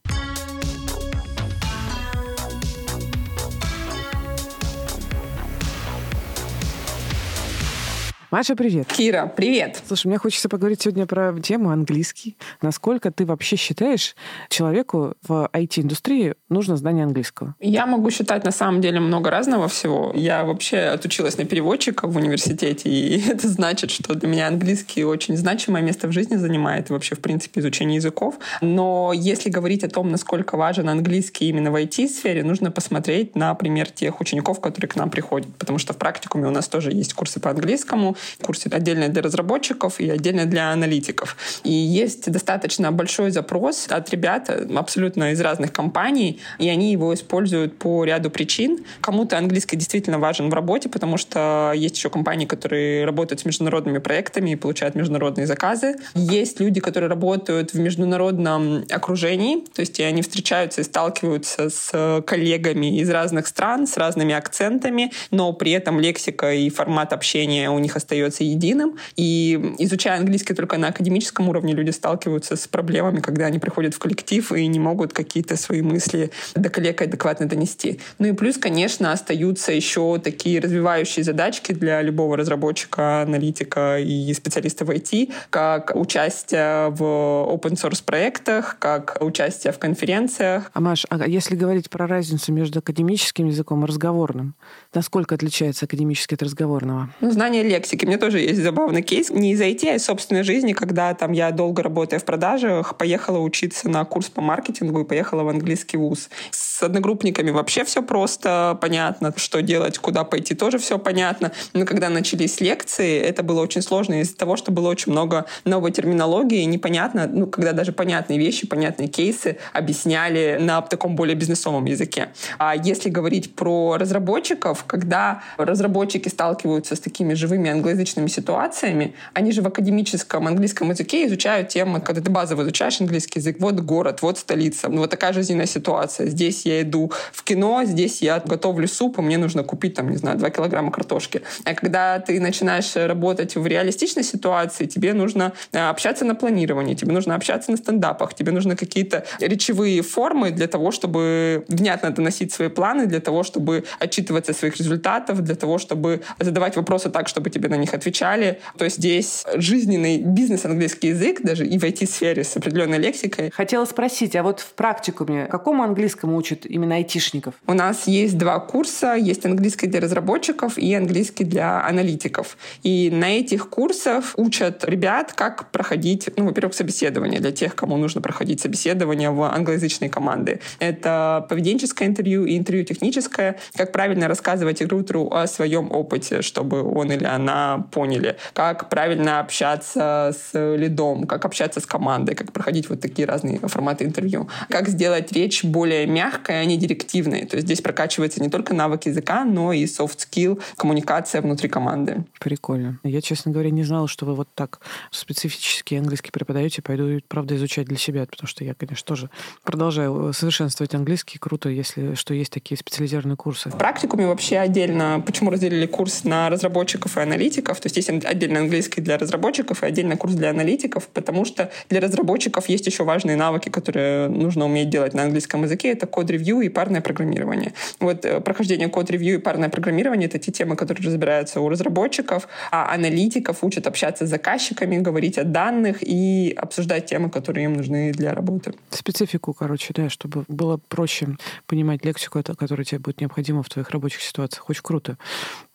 [8.35, 8.88] Маша, привет.
[8.88, 9.81] Кира, привет.
[9.87, 12.37] Слушай, мне хочется поговорить сегодня про тему английский.
[12.62, 14.16] Насколько ты вообще считаешь,
[14.49, 17.55] человеку в IT-индустрии нужно знание английского?
[17.61, 20.11] Я могу считать на самом деле много разного всего.
[20.16, 25.37] Я вообще отучилась на переводчика в университете, и это значит, что для меня английский очень
[25.37, 28.40] значимое место в жизни занимает, и вообще, в принципе, изучение языков.
[28.61, 33.88] Но если говорить о том, насколько важен английский именно в IT-сфере, нужно посмотреть на пример
[33.92, 35.55] тех учеников, которые к нам приходят.
[35.55, 40.00] Потому что в практикуме у нас тоже есть курсы по английскому, курсы отдельно для разработчиков
[40.00, 41.37] и отдельно для аналитиков.
[41.64, 47.76] И есть достаточно большой запрос от ребят абсолютно из разных компаний, и они его используют
[47.78, 48.84] по ряду причин.
[49.00, 53.98] Кому-то английский действительно важен в работе, потому что есть еще компании, которые работают с международными
[53.98, 55.96] проектами и получают международные заказы.
[56.14, 62.98] Есть люди, которые работают в международном окружении, то есть они встречаются и сталкиваются с коллегами
[62.98, 67.96] из разных стран, с разными акцентами, но при этом лексика и формат общения у них
[67.96, 68.96] остается единым.
[69.16, 73.98] И изучая английский только на академическом уровне, люди сталкиваются с проблемами, когда они приходят в
[73.98, 78.00] коллектив и не могут какие-то свои мысли до коллег адекватно донести.
[78.18, 84.85] Ну и плюс, конечно, остаются еще такие развивающие задачки для любого разработчика, аналитика и специалиста
[84.85, 90.70] в IT, как участие в open source проектах, как участие в конференциях.
[90.72, 94.55] А Маш, а если говорить про разницу между академическим языком и разговорным,
[94.92, 97.11] насколько отличается академический от разговорного?
[97.20, 98.04] Ну, знание лексики.
[98.07, 99.31] Мне тоже есть забавный кейс.
[99.31, 103.38] Не из IT, а из собственной жизни, когда там я долго работая в продажах, поехала
[103.38, 106.29] учиться на курс по маркетингу и поехала в английский вуз.
[106.51, 111.52] С одногруппниками вообще все просто понятно, что делать, куда пойти, тоже все понятно.
[111.72, 115.92] Но когда начались лекции, это было очень сложно из-за того, что было очень много новой
[115.92, 122.28] терминологии, непонятно, ну, когда даже понятные вещи, понятные кейсы объясняли на таком более бизнесовом языке.
[122.58, 129.62] А если говорить про разработчиков, когда разработчики сталкиваются с такими живыми англоязычными ситуациями, они же
[129.62, 134.38] в академическом английском языке изучают тему, когда ты базово изучаешь английский язык, вот город, вот
[134.38, 136.26] столица, вот такая жизненная ситуация.
[136.26, 140.16] Здесь я иду в кино, здесь я готовлю суп, и мне нужно купить, там, не
[140.16, 141.42] знаю, 2 килограмма картошки.
[141.64, 147.12] А когда ты начинаешь работать в реалистичной ситуации, тебе нужно э, общаться на планировании, тебе
[147.12, 152.68] нужно общаться на стендапах, тебе нужны какие-то речевые формы для того, чтобы внятно доносить свои
[152.68, 157.68] планы, для того, чтобы отчитываться своих результатах, для того, чтобы задавать вопросы так, чтобы тебе
[157.68, 158.61] на них отвечали.
[158.79, 163.50] То есть здесь жизненный бизнес английский язык, даже и в IT-сфере с определенной лексикой.
[163.50, 167.55] Хотела спросить, а вот в практикуме какому английскому учат именно айтишников?
[167.67, 169.14] У нас есть два курса.
[169.14, 172.57] Есть английский для разработчиков и английский для аналитиков.
[172.83, 178.21] И на этих курсах учат ребят, как проходить, ну, во-первых, собеседование для тех, кому нужно
[178.21, 180.61] проходить собеседование в англоязычной команды.
[180.79, 187.12] Это поведенческое интервью и интервью техническое, как правильно рассказывать рекрутеру о своем опыте, чтобы он
[187.12, 193.01] или она поняли, как правильно общаться с лидом, как общаться с командой, как проходить вот
[193.01, 197.46] такие разные форматы интервью, как сделать речь более мягкой, а не директивной.
[197.46, 202.24] То есть здесь прокачивается не только навык языка, но и soft skill, коммуникация внутри команды.
[202.40, 202.98] Прикольно.
[203.02, 204.80] Я, честно говоря, не знала, что вы вот так
[205.11, 206.83] специфически английский преподаете.
[206.83, 209.30] Пойду, правда, изучать для себя, потому что я, конечно, тоже
[209.62, 211.38] продолжаю совершенствовать английский.
[211.38, 213.70] Круто, если что есть такие специализированные курсы.
[213.70, 218.61] В практикуме вообще отдельно, почему разделили курс на разработчиков и аналитиков, то есть есть отдельно
[218.61, 223.37] английский для разработчиков и отдельно курс для аналитиков, потому что для разработчиков есть еще важные
[223.37, 225.92] навыки, которые нужно уметь делать на английском языке.
[225.92, 227.73] Это код-ревью и парное программирование.
[228.01, 232.94] Вот э, прохождение код-ревью и парное программирование— это те темы, которые разбираются у разработчиков, а
[232.94, 238.35] аналитиков учат общаться с заказчиками, говорить о данных и обсуждать темы, которые им нужны для
[238.35, 238.73] работы.
[238.90, 244.23] Специфику, короче, да, чтобы было проще понимать лексику, которая тебе будет необходима в твоих рабочих
[244.23, 244.70] ситуациях.
[244.70, 245.16] Очень круто.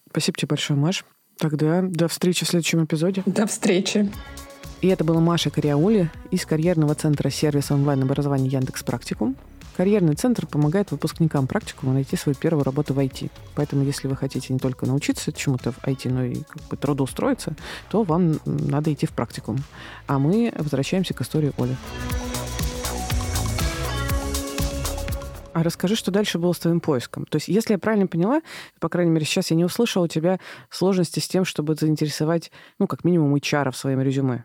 [0.10, 1.06] Спасибо тебе большое, Маш.
[1.38, 3.24] Тогда до встречи в следующем эпизоде.
[3.26, 4.10] До встречи.
[4.82, 9.36] И это была Маша Кариаули из карьерного центра сервиса онлайн-образования Яндекс Практикум.
[9.80, 13.32] Карьерный центр помогает выпускникам практикума найти свою первую работу в IT.
[13.56, 17.56] Поэтому, если вы хотите не только научиться чему-то в IT, но и как бы трудоустроиться,
[17.90, 19.60] то вам надо идти в практикум.
[20.06, 21.78] А мы возвращаемся к истории Оли.
[25.54, 27.26] А расскажи, что дальше было с твоим поиском.
[27.26, 28.42] То есть, если я правильно поняла,
[28.82, 32.88] по крайней мере, сейчас я не услышала у тебя сложности с тем, чтобы заинтересовать, ну,
[32.88, 34.44] как минимум, HR в своем резюме.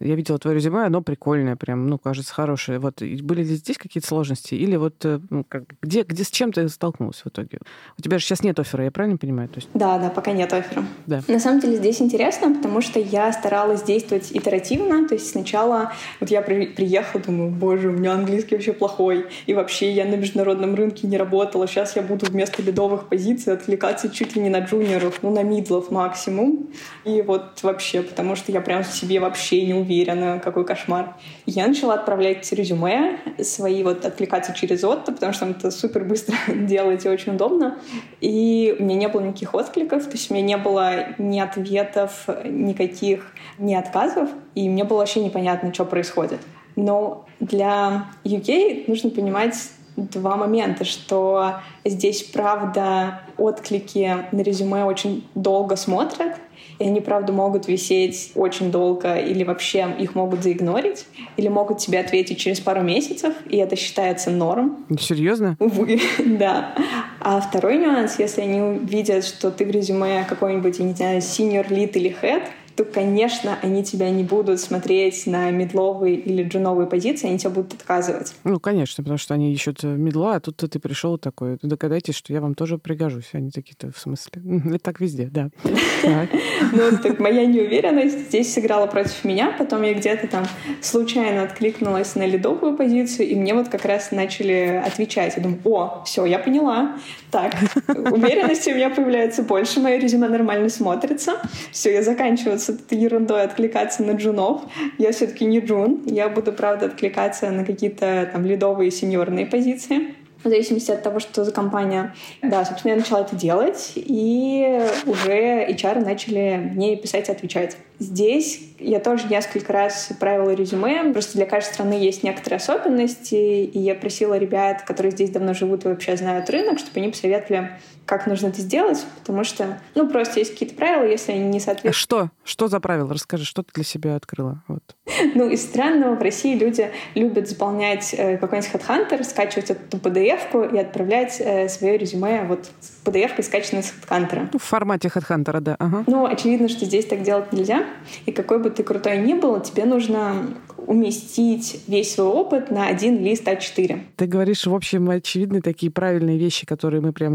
[0.00, 2.78] Я видела твое резюме, оно прикольное, прям, ну, кажется, хорошее.
[2.78, 4.54] Вот были ли здесь какие-то сложности?
[4.54, 7.58] Или вот э, ну, как, где, где с чем ты столкнулась в итоге?
[7.98, 9.48] У тебя же сейчас нет оффера, я правильно понимаю?
[9.48, 9.68] То есть...
[9.74, 10.84] Да, да, пока нет оффера.
[11.06, 11.22] Да.
[11.28, 15.06] На самом деле здесь интересно, потому что я старалась действовать итеративно.
[15.06, 19.26] То есть сначала вот я при, приехала, думаю, боже, у меня английский вообще плохой.
[19.46, 21.68] И вообще я на международном рынке не работала.
[21.68, 25.90] Сейчас я буду вместо ледовых позиций отвлекаться чуть ли не на джуниоров, ну, на мидлов
[25.90, 26.68] максимум.
[27.04, 31.14] И вот вообще, потому что я прям себе вообще не уверена, какой кошмар.
[31.46, 36.36] Я начала отправлять резюме свои, вот откликаться через Отто, потому что там это супер быстро
[36.54, 37.78] делать и очень удобно.
[38.20, 42.26] И у меня не было никаких откликов, то есть у меня не было ни ответов,
[42.44, 46.40] никаких, ни отказов, и мне было вообще непонятно, что происходит.
[46.76, 49.54] Но для UK нужно понимать
[49.96, 56.36] два момента, что здесь, правда, отклики на резюме очень долго смотрят,
[56.78, 61.06] и они, правда, могут висеть очень долго, или вообще их могут заигнорить,
[61.36, 64.84] или могут тебе ответить через пару месяцев, и это считается норм.
[64.98, 65.56] Серьезно?
[65.60, 66.74] Увы, да.
[67.20, 71.68] А второй нюанс, если они видят, что ты в резюме какой-нибудь, я не знаю, senior,
[71.68, 72.42] lead или head,
[72.76, 77.74] то, конечно, они тебя не будут смотреть на медловые или джуновые позиции, они тебя будут
[77.74, 78.34] отказывать.
[78.44, 82.40] Ну, конечно, потому что они ищут медла, а тут ты пришел такой, догадайтесь, что я
[82.40, 83.30] вам тоже пригожусь.
[83.32, 84.42] Они такие-то, в смысле?
[84.66, 85.50] Это так везде, да.
[86.72, 89.54] Ну, так моя неуверенность здесь сыграла против меня.
[89.58, 90.44] Потом я где-то там
[90.80, 95.34] случайно откликнулась на ледовую позицию, и мне вот как раз начали отвечать.
[95.36, 96.96] Я думаю, о, все, я поняла.
[97.34, 97.52] Так,
[97.88, 101.32] уверенности у меня появляется больше, мое резюме нормально смотрится.
[101.72, 104.62] Все, я заканчиваю с этой ерундой откликаться на джунов.
[104.98, 106.04] Я все-таки не джун.
[106.06, 111.44] Я буду, правда, откликаться на какие-то там ледовые сеньорные позиции в зависимости от того, что
[111.44, 112.14] за компания.
[112.42, 117.76] Да, собственно, я начала это делать, и уже HR начали мне писать и отвечать.
[117.98, 121.12] Здесь я тоже несколько раз правила резюме.
[121.12, 125.84] Просто для каждой страны есть некоторые особенности, и я просила ребят, которые здесь давно живут
[125.84, 127.70] и вообще знают рынок, чтобы они посоветовали,
[128.06, 131.94] как нужно это сделать, потому что, ну, просто есть какие-то правила, если они не соответствуют.
[131.94, 132.30] А что?
[132.44, 133.12] Что за правила?
[133.12, 134.62] Расскажи, что ты для себя открыла?
[134.68, 134.82] Вот.
[135.34, 140.78] Ну, из странного в России люди любят заполнять э, какой-нибудь HeadHunter, скачивать эту PDF-ку и
[140.78, 144.48] отправлять э, свое резюме вот с PDF-кой, скачанной с HeadHunter.
[144.52, 145.76] Ну, в формате HeadHunter, да.
[145.78, 146.04] Ага.
[146.06, 147.84] Ну, очевидно, что здесь так делать нельзя.
[148.26, 150.46] И какой бы ты крутой ни был, тебе нужно
[150.86, 154.00] уместить весь свой опыт на один лист А4.
[154.16, 157.34] Ты говоришь, в общем, очевидные такие правильные вещи, которые мы прям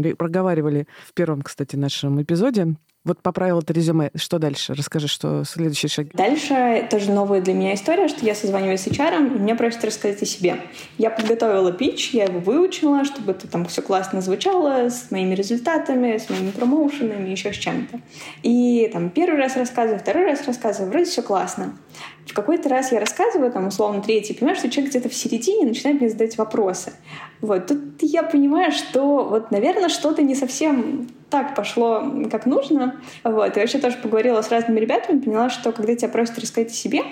[0.60, 2.76] проговаривали в первом, кстати, нашем эпизоде.
[3.02, 4.10] Вот поправил это резюме.
[4.14, 4.74] Что дальше?
[4.74, 6.08] Расскажи, что следующий шаг.
[6.12, 10.20] Дальше тоже новая для меня история, что я созваниваюсь с HR, и мне просят рассказать
[10.20, 10.60] о себе.
[10.98, 16.18] Я подготовила пич, я его выучила, чтобы это там все классно звучало, с моими результатами,
[16.18, 18.00] с моими промоушенами, еще с чем-то.
[18.42, 21.78] И там первый раз рассказываю, второй раз рассказываю, вроде все классно.
[22.26, 26.00] В какой-то раз я рассказываю, там, условно, третий, понимаю, что человек где-то в середине начинает
[26.00, 26.92] мне задать вопросы.
[27.40, 33.00] Вот, тут я понимаю, что вот, наверное, что-то не совсем так пошло, как нужно.
[33.24, 33.56] Вот.
[33.56, 37.02] И вообще тоже поговорила с разными ребятами, поняла, что когда тебя просят рассказать о себе,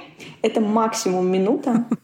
[0.42, 1.86] это максимум минута.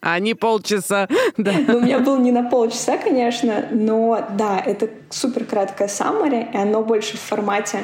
[0.00, 1.08] А не полчаса.
[1.36, 1.52] Да.
[1.66, 6.56] Ну, у меня был не на полчаса, конечно, но да, это супер краткое summary, и
[6.56, 7.80] оно больше в формате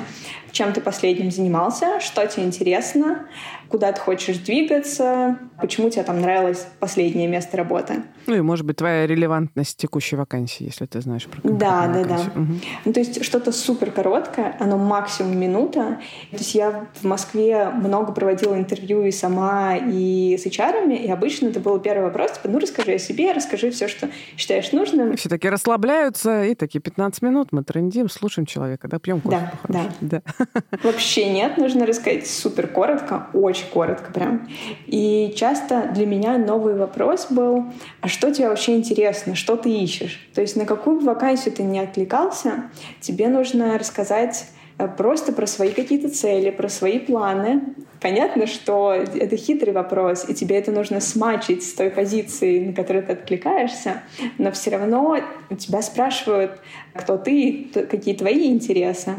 [0.52, 3.28] чем ты последним занимался, что тебе интересно,
[3.68, 8.02] куда ты хочешь двигаться, почему тебе там нравилось последнее место работы.
[8.26, 12.32] Ну и, может быть, твоя релевантность текущей вакансии, если ты знаешь про Да, да, вакансию.
[12.34, 12.40] да.
[12.40, 12.52] Угу.
[12.84, 15.98] Ну, то есть что-то супер короткое, оно максимум минута.
[16.30, 21.48] То есть я в Москве много проводила интервью и сама, и с HR, и обычно
[21.48, 25.16] это был первый вопрос, типа, ну расскажи о себе, расскажи все, что считаешь нужным.
[25.16, 29.50] Все таки расслабляются, и такие 15 минут мы трендим, слушаем человека, да, пьем кофе.
[29.68, 30.22] Да, да.
[30.22, 30.58] да.
[30.82, 34.48] Вообще нет, нужно рассказать супер коротко, очень коротко прям.
[34.86, 37.64] И часто для меня новый вопрос был,
[38.00, 40.28] а что тебе вообще интересно, что ты ищешь?
[40.34, 44.46] То есть на какую вакансию ты не откликался, тебе нужно рассказать
[44.78, 47.74] э, просто про свои какие-то цели, про свои планы.
[48.00, 53.04] Понятно, что это хитрый вопрос, и тебе это нужно смачить с той позиции, на которую
[53.04, 54.02] ты откликаешься,
[54.38, 55.18] но все равно
[55.58, 56.60] тебя спрашивают,
[56.94, 59.16] кто ты, какие твои интересы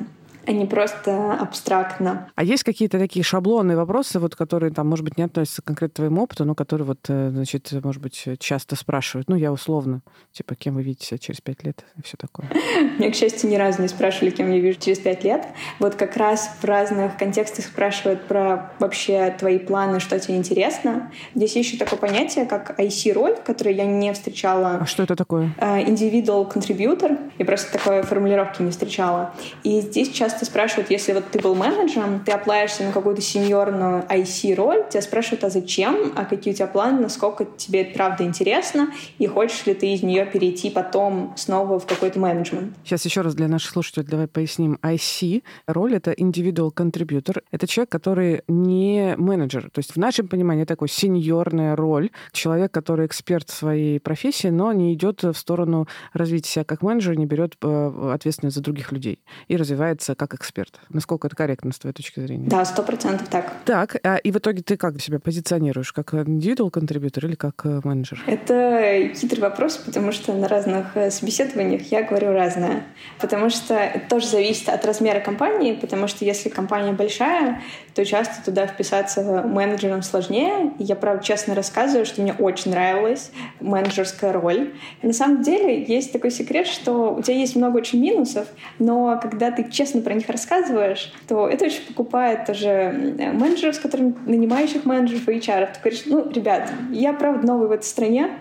[0.50, 2.32] а не просто абстрактно.
[2.34, 5.96] А есть какие-то такие шаблонные вопросы, вот, которые, там, может быть, не относятся конкретно к
[5.98, 9.30] твоему опыту, но которые, вот, э, значит, может быть, часто спрашивают?
[9.30, 12.48] Ну, я условно, типа, кем вы видите себя через пять лет и все такое.
[12.98, 15.46] Мне, к счастью, ни разу не спрашивали, кем я вижу через пять лет.
[15.78, 21.12] Вот как раз в разных контекстах спрашивают про вообще твои планы, что тебе интересно.
[21.36, 24.80] Здесь еще такое понятие, как IC-роль, которое я не встречала.
[24.82, 25.54] А что это такое?
[25.60, 27.20] Э, individual contributor.
[27.38, 29.36] Я просто такой формулировки не встречала.
[29.64, 34.04] И здесь часто часто спрашивают, если вот ты был менеджером, ты оплаешься на какую-то сеньорную
[34.10, 38.90] IC-роль, тебя спрашивают, а зачем, а какие у тебя планы, насколько тебе это правда интересно,
[39.18, 42.74] и хочешь ли ты из нее перейти потом снова в какой-то менеджмент.
[42.86, 44.80] Сейчас еще раз для наших слушателей давай поясним.
[44.82, 47.42] IC роль— это individual contributor.
[47.52, 49.70] Это человек, который не менеджер.
[49.72, 52.12] То есть в нашем понимании такой сеньорная роль.
[52.32, 57.18] Человек, который эксперт в своей профессии, но не идет в сторону развития себя как менеджер,
[57.18, 60.80] не берет э, ответственность за других людей и развивается как эксперт.
[60.90, 62.48] Насколько это корректно с твоей точки зрения?
[62.48, 63.54] Да, сто процентов так.
[63.66, 65.92] Так, а, и в итоге ты как себя позиционируешь?
[65.94, 68.22] Как индивидуал контрибьютор или как э, менеджер?
[68.28, 72.84] Это хитрый вопрос, потому что на разных э, собеседованиях я говорю разное.
[73.20, 77.62] Потому что это тоже зависит от размера компании, потому что если компания большая,
[77.96, 80.74] то часто туда вписаться менеджером сложнее.
[80.80, 84.74] Я, правда, честно рассказываю, что мне очень нравилась менеджерская роль.
[85.02, 88.48] На самом деле есть такой секрет, что у тебя есть много очень минусов,
[88.78, 94.16] но когда ты честно про них рассказываешь, то это очень покупает тоже менеджеров, с которыми
[94.26, 95.68] нанимающих менеджеров и HR.
[95.72, 98.32] Ты говоришь, ну, ребят, я, правда, новый в этой стране,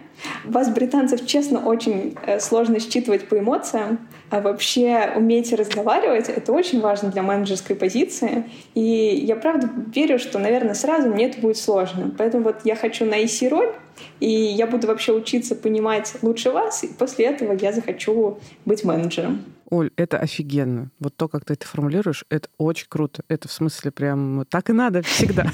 [0.45, 6.81] вас, британцев, честно, очень э, сложно считывать по эмоциям, а вообще уметь разговаривать— это очень
[6.81, 8.45] важно для менеджерской позиции.
[8.75, 12.15] И я правда верю, что, наверное, сразу мне это будет сложно.
[12.17, 13.75] Поэтому вот я хочу на IC-роль,
[14.21, 19.45] и я буду вообще учиться понимать лучше вас, и после этого я захочу быть менеджером.
[19.71, 20.91] Оль, это офигенно.
[20.99, 23.23] Вот то, как ты это формулируешь, это очень круто.
[23.29, 25.51] Это в смысле прям так и надо всегда.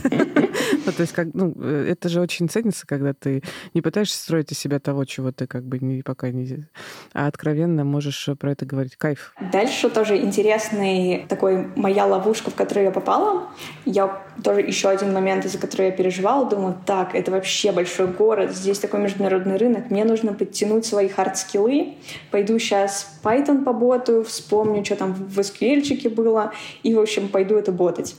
[0.86, 3.42] Ну, то есть, как, ну, э, это же очень ценится, когда ты
[3.72, 6.66] не пытаешься строить из себя того, чего ты как бы не, пока не...
[7.12, 8.96] А откровенно можешь про это говорить.
[8.96, 9.34] Кайф.
[9.52, 13.48] Дальше тоже интересный такой моя ловушка, в которую я попала.
[13.86, 18.52] Я тоже еще один момент, из-за которого я переживала, думаю, так, это вообще большой город,
[18.52, 21.94] здесь такой международный рынок, мне нужно подтянуть свои хард-скиллы,
[22.30, 27.72] пойду сейчас Python поработаю, вспомню, что там в SQL было, и, в общем, пойду это
[27.72, 28.16] ботать.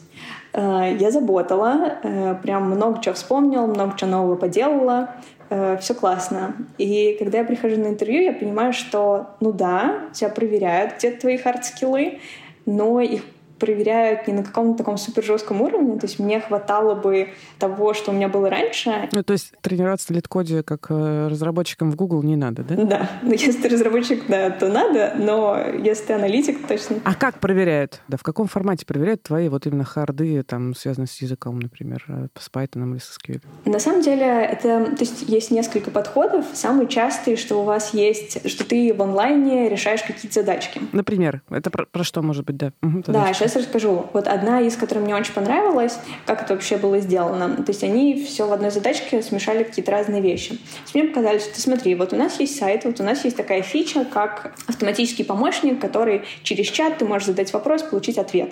[0.53, 5.09] Э, я заботала, э, прям много чего вспомнила, много чего нового поделала,
[5.49, 6.55] э, все классно.
[6.77, 11.37] И когда я прихожу на интервью, я понимаю, что, ну да, тебя проверяют, где твои
[11.37, 12.19] хард-скиллы,
[12.65, 13.21] но их
[13.65, 15.97] проверяют не на каком-то таком супер жестком уровне.
[15.99, 19.09] То есть мне хватало бы того, что у меня было раньше.
[19.11, 22.75] Ну, то есть тренироваться на лид-коде как э, разработчикам в Google не надо, да?
[22.75, 23.09] Да.
[23.23, 26.97] Ну, если ты разработчик, да, то надо, но если ты аналитик, точно.
[27.03, 28.01] А как проверяют?
[28.07, 32.27] Да, в каком формате проверяют твои вот именно харды, там, связанные с языком, например, э,
[32.37, 33.41] с Python или с SQL?
[33.65, 36.45] На самом деле, это, то есть есть несколько подходов.
[36.53, 40.79] Самый частый, что у вас есть, что ты в онлайне решаешь какие-то задачки.
[40.91, 42.71] Например, это про, про что может быть, да?
[42.83, 44.07] Угу, да, сейчас расскажу.
[44.13, 47.55] Вот одна из, которая мне очень понравилась, как это вообще было сделано.
[47.57, 50.51] То есть они все в одной задачке смешали какие-то разные вещи.
[50.51, 53.37] То есть мне показали, что смотри, вот у нас есть сайт, вот у нас есть
[53.37, 58.51] такая фича, как автоматический помощник, который через чат ты можешь задать вопрос, получить ответ.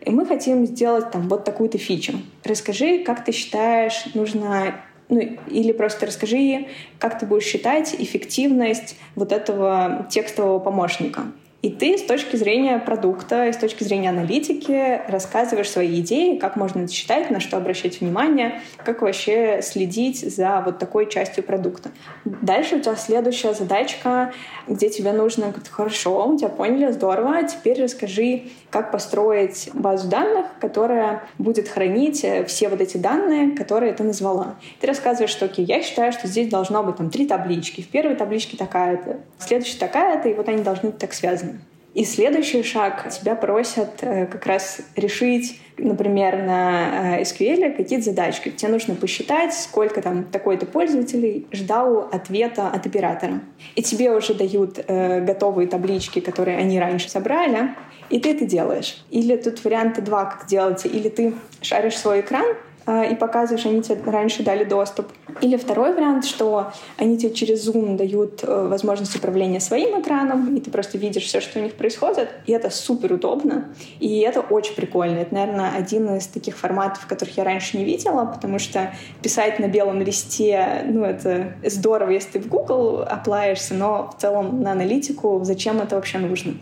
[0.00, 2.14] И мы хотим сделать там вот такую-то фичу.
[2.44, 4.74] Расскажи, как ты считаешь, нужно
[5.08, 6.66] ну, или просто расскажи,
[6.98, 11.24] как ты будешь считать эффективность вот этого текстового помощника.
[11.64, 16.80] И ты с точки зрения продукта, с точки зрения аналитики рассказываешь свои идеи, как можно
[16.80, 21.90] это считать, на что обращать внимание, как вообще следить за вот такой частью продукта.
[22.26, 24.34] Дальше у тебя следующая задачка,
[24.68, 30.44] где тебе нужно говорить, хорошо, у тебя поняли, здорово, теперь расскажи, как построить базу данных,
[30.60, 34.56] которая будет хранить э, все вот эти данные, которые ты назвала.
[34.80, 37.80] Ты рассказываешь, что, окей, я считаю, что здесь должно быть там три таблички.
[37.80, 41.53] В первой табличке такая-то, в следующей такая-то, и вот они должны быть так связаны.
[41.94, 48.50] И следующий шаг тебя просят э, как раз решить, например, на э, SQL какие-то задачки.
[48.50, 53.40] Тебе нужно посчитать, сколько там такой-то пользователей ждал ответа от оператора.
[53.76, 57.70] И тебе уже дают э, готовые таблички, которые они раньше собрали,
[58.10, 59.04] и ты это делаешь.
[59.10, 60.84] Или тут варианты два, как делать.
[60.84, 61.32] Или ты
[61.62, 62.56] шаришь свой экран,
[62.86, 65.06] и показываешь, они тебе раньше дали доступ.
[65.40, 70.60] Или второй вариант, что они тебе через Zoom дают э, возможность управления своим экраном, и
[70.60, 74.74] ты просто видишь все, что у них происходит, и это супер удобно, и это очень
[74.74, 75.18] прикольно.
[75.18, 79.68] Это, наверное, один из таких форматов, которых я раньше не видела, потому что писать на
[79.68, 85.40] белом листе, ну, это здорово, если ты в Google оплаешься, но в целом на аналитику
[85.42, 86.54] зачем это вообще нужно?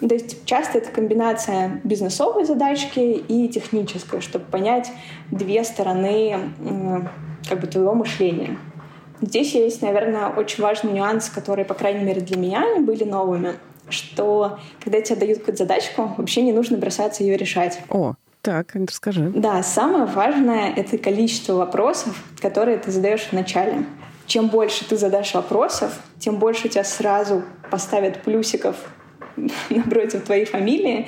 [0.00, 4.92] То есть часто это комбинация бизнесовой задачки и технической, чтобы понять
[5.30, 6.52] две стороны
[7.48, 8.58] как бы твоего мышления.
[9.20, 13.54] Здесь есть, наверное, очень важный нюанс, который, по крайней мере, для меня они были новыми,
[13.88, 17.80] что когда тебе дают какую-то задачку, вообще не нужно бросаться ее решать.
[17.88, 19.32] О, так, расскажи.
[19.34, 23.84] Да, самое важное— это количество вопросов, которые ты задаешь в начале.
[24.26, 28.76] Чем больше ты задашь вопросов, тем больше у тебя сразу поставят плюсиков
[29.70, 31.06] напротив твоей фамилии,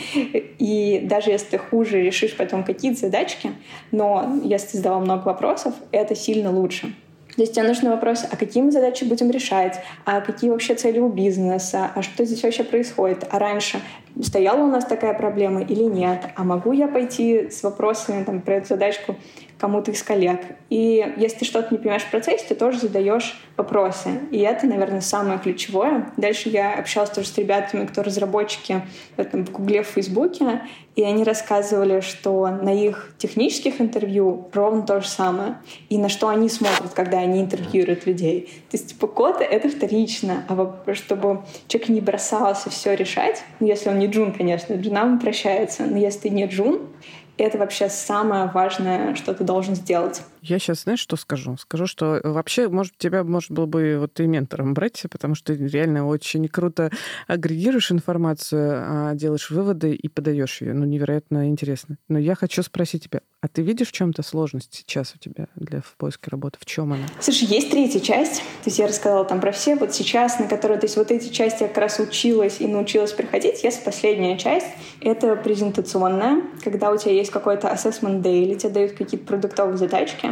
[0.58, 3.50] и даже если ты хуже решишь потом какие-то задачки,
[3.90, 6.92] но если ты задавал много вопросов, это сильно лучше.
[7.36, 10.98] То есть тебе нужны вопросы, а какие мы задачи будем решать, а какие вообще цели
[10.98, 13.80] у бизнеса, а что здесь вообще происходит, а раньше
[14.22, 18.56] стояла у нас такая проблема или нет, а могу я пойти с вопросами там, про
[18.56, 19.16] эту задачку
[19.60, 20.40] кому-то из коллег.
[20.70, 24.08] И если ты что-то не понимаешь в процессе, ты тоже задаешь вопросы.
[24.30, 26.10] И это, наверное, самое ключевое.
[26.16, 28.82] Дальше я общалась тоже с ребятами, кто разработчики
[29.16, 30.62] в, этом, в Гугле, в Фейсбуке,
[30.96, 35.58] и они рассказывали, что на их технических интервью ровно то же самое.
[35.88, 38.50] И на что они смотрят, когда они интервьюируют людей.
[38.70, 40.44] То есть, типа, код— это вторично.
[40.48, 45.84] А чтобы человек не бросался все решать, ну, если он не джун, конечно, джунам прощается,
[45.84, 46.88] но если ты не джун,
[47.36, 50.22] это вообще самое важное, что ты должен сделать.
[50.42, 51.56] Я сейчас, знаешь, что скажу?
[51.58, 55.66] Скажу, что вообще, может, тебя, может, было бы вот и ментором брать, потому что ты
[55.66, 56.90] реально очень круто
[57.26, 60.74] агрегируешь информацию, а делаешь выводы и подаешь ее.
[60.74, 61.96] Ну, невероятно интересно.
[62.08, 65.80] Но я хочу спросить тебя, а ты видишь в чем-то сложность сейчас у тебя для
[65.80, 66.58] в поиске работы?
[66.60, 67.04] В чем она?
[67.20, 68.38] Слушай, есть третья часть.
[68.38, 69.76] То есть я рассказала там про все.
[69.76, 73.12] Вот сейчас, на которой, то есть вот эти части я как раз училась и научилась
[73.12, 73.64] приходить.
[73.64, 74.66] Есть последняя часть.
[75.00, 80.29] Это презентационная, когда у тебя есть какой-то assessment day, тебе дают какие-то продуктовые задачки,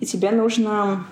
[0.00, 1.06] и тебе нужно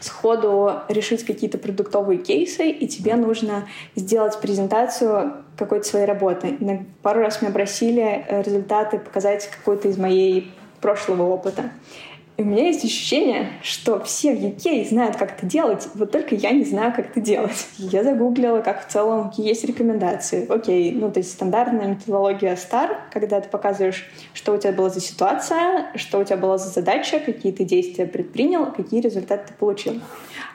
[0.00, 6.56] сходу решить какие-то продуктовые кейсы, и тебе нужно сделать презентацию какой-то своей работы.
[7.02, 11.70] Пару раз меня просили э, результаты показать какой-то из моей прошлого опыта.
[12.38, 16.36] И у меня есть ощущение, что все в UK знают, как это делать, вот только
[16.36, 17.66] я не знаю, как это делать.
[17.78, 20.46] Я загуглила, как в целом есть рекомендации.
[20.48, 25.00] Окей, ну то есть стандартная методология STAR, когда ты показываешь, что у тебя была за
[25.00, 30.00] ситуация, что у тебя была за задача, какие ты действия предпринял, какие результаты ты получил.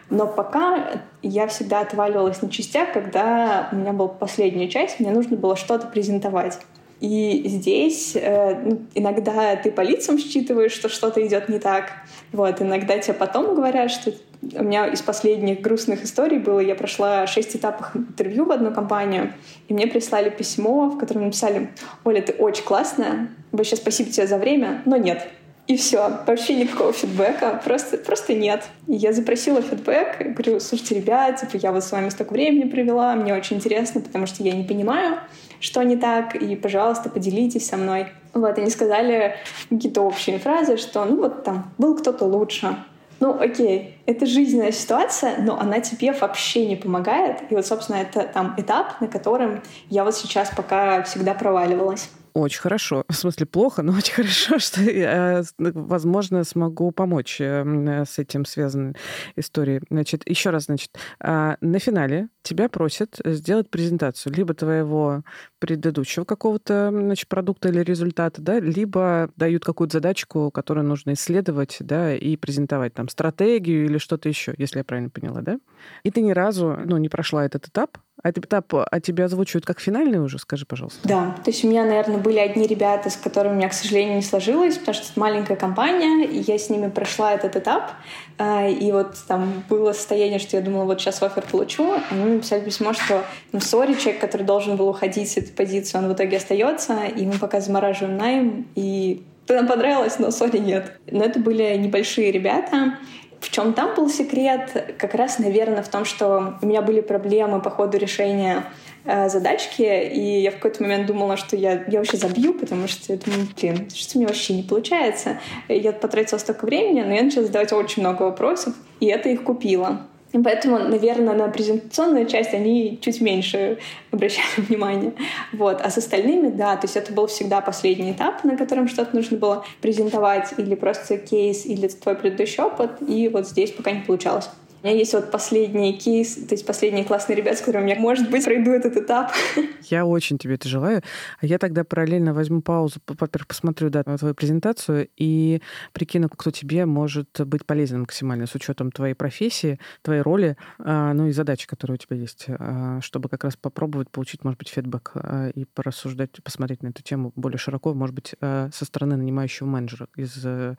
[0.09, 5.35] Но пока я всегда отваливалась на частях, когда у меня была последняя часть, мне нужно
[5.35, 6.59] было что-то презентовать.
[7.03, 11.91] И здесь э, иногда ты по лицам считываешь, что что-то идет не так.
[12.31, 14.13] Вот, иногда тебе потом говорят, что
[14.53, 19.33] у меня из последних грустных историй было, я прошла шесть этапов интервью в одну компанию,
[19.67, 21.71] и мне прислали письмо, в котором написали,
[22.05, 25.27] Оля, ты очень классная, вообще спасибо тебе за время, но нет.
[25.67, 28.63] И все, вообще никакого фидбэка, просто, просто нет.
[28.87, 33.13] И я запросила фидбэк, говорю, слушайте, ребят, типа, я вот с вами столько времени провела,
[33.15, 35.19] мне очень интересно, потому что я не понимаю,
[35.63, 38.07] что не так, и, пожалуйста, поделитесь со мной.
[38.33, 39.35] Вот, они сказали
[39.69, 42.75] какие-то общие фразы, что, ну, вот там, был кто-то лучше.
[43.21, 47.43] Ну, окей, это жизненная ситуация, но она тебе вообще не помогает.
[47.49, 52.09] И вот, собственно, это там этап, на котором я вот сейчас пока всегда проваливалась.
[52.33, 53.03] Очень хорошо.
[53.09, 58.95] В смысле, плохо, но очень хорошо, что я, возможно, смогу помочь э, с этим связанной
[59.35, 59.81] историей.
[59.89, 65.23] Значит, еще раз, значит, а, на финале тебя просят сделать презентацию либо твоего
[65.59, 72.15] предыдущего какого-то значит, продукта или результата, да, либо дают какую-то задачку, которую нужно исследовать, да,
[72.15, 75.59] и презентовать там стратегию или что-то еще, если я правильно поняла, да?
[76.03, 79.65] И ты ни разу, ну, не прошла этот этап, а этот этап а тебя озвучивают
[79.65, 81.05] как финальный уже, скажи, пожалуйста.
[81.07, 84.15] Да, то есть у меня, наверное, были одни ребята, с которыми у меня, к сожалению,
[84.15, 87.91] не сложилось, потому что это маленькая компания, и я с ними прошла этот этап.
[88.37, 91.95] А, и вот там было состояние, что я думала, вот сейчас офер получу.
[92.09, 95.97] Они мне написали письмо, что ну, сори, человек, который должен был уходить с этой позиции,
[95.97, 100.97] он в итоге остается, и мы пока замораживаем найм, и нам понравилось, но сори нет.
[101.11, 102.97] Но это были небольшие ребята,
[103.43, 104.95] в чем там был секрет?
[104.97, 108.63] Как раз, наверное, в том, что у меня были проблемы по ходу решения
[109.03, 113.11] э, задачки, и я в какой-то момент думала, что я, я вообще забью, потому что
[113.11, 115.39] я думаю, блин, что у меня вообще не получается.
[115.67, 120.07] Я потратила столько времени, но я начала задавать очень много вопросов, и это их купило.
[120.41, 123.77] Поэтому, наверное, на презентационную часть они чуть меньше
[124.11, 125.13] обращали внимание.
[125.51, 125.81] Вот.
[125.81, 129.37] А с остальными, да, то есть это был всегда последний этап, на котором что-то нужно
[129.37, 134.49] было презентовать, или просто кейс, или твой предыдущий опыт, и вот здесь пока не получалось.
[134.83, 138.29] У меня есть вот последний кейс, то есть последние классные ребята, с которыми я, может
[138.29, 139.31] быть, пройду этот этап.
[139.89, 141.01] Я очень тебе это желаю.
[141.39, 145.61] А я тогда параллельно возьму паузу, во-первых, посмотрю да, твою презентацию и
[145.91, 151.27] прикину, кто тебе может быть полезен максимально с учетом твоей профессии, твоей роли, а, ну
[151.27, 155.11] и задач, которые у тебя есть, а, чтобы как раз попробовать получить, может быть, фидбэк
[155.15, 160.07] а, и порассуждать, посмотреть на эту тему более широко, может быть, со стороны нанимающего менеджера
[160.15, 160.75] из э,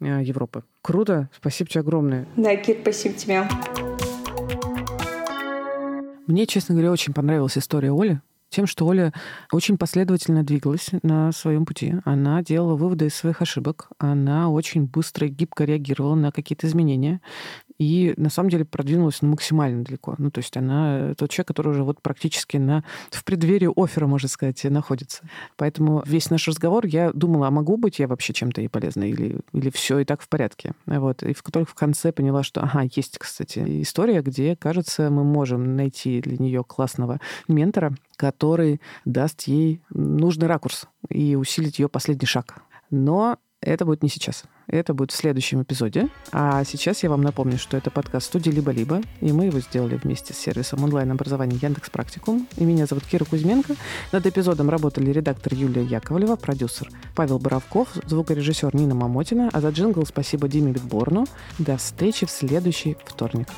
[0.00, 0.64] Европы.
[0.84, 2.26] Круто, спасибо тебе огромное.
[2.36, 3.48] Да, Кир, спасибо тебе.
[6.26, 8.20] Мне, честно говоря, очень понравилась история Оли
[8.54, 9.12] тем, что Оля
[9.50, 11.96] очень последовательно двигалась на своем пути.
[12.04, 13.88] Она делала выводы из своих ошибок.
[13.98, 17.20] Она очень быстро и гибко реагировала на какие-то изменения.
[17.78, 20.14] И на самом деле продвинулась ну, максимально далеко.
[20.18, 24.28] Ну, то есть она тот человек, который уже вот практически на, в преддверии оффера, можно
[24.28, 25.28] сказать, находится.
[25.56, 29.40] Поэтому весь наш разговор, я думала, а могу быть я вообще чем-то ей полезной или,
[29.52, 30.72] или все и так в порядке.
[30.86, 31.22] Вот.
[31.22, 36.20] И только в конце поняла, что, ага, есть, кстати, история, где, кажется, мы можем найти
[36.20, 42.62] для нее классного ментора, который даст ей нужный ракурс и усилить ее последний шаг.
[42.90, 44.44] Но это будет не сейчас.
[44.66, 46.08] Это будет в следующем эпизоде.
[46.32, 50.34] А сейчас я вам напомню, что это подкаст студии «Либо-либо», и мы его сделали вместе
[50.34, 52.46] с сервисом онлайн-образования Яндекс Практикум.
[52.56, 53.74] И меня зовут Кира Кузьменко.
[54.12, 60.04] Над эпизодом работали редактор Юлия Яковлева, продюсер Павел Боровков, звукорежиссер Нина Мамотина, а за джингл
[60.06, 61.26] спасибо Диме Битборну.
[61.58, 63.48] До встречи в следующий вторник.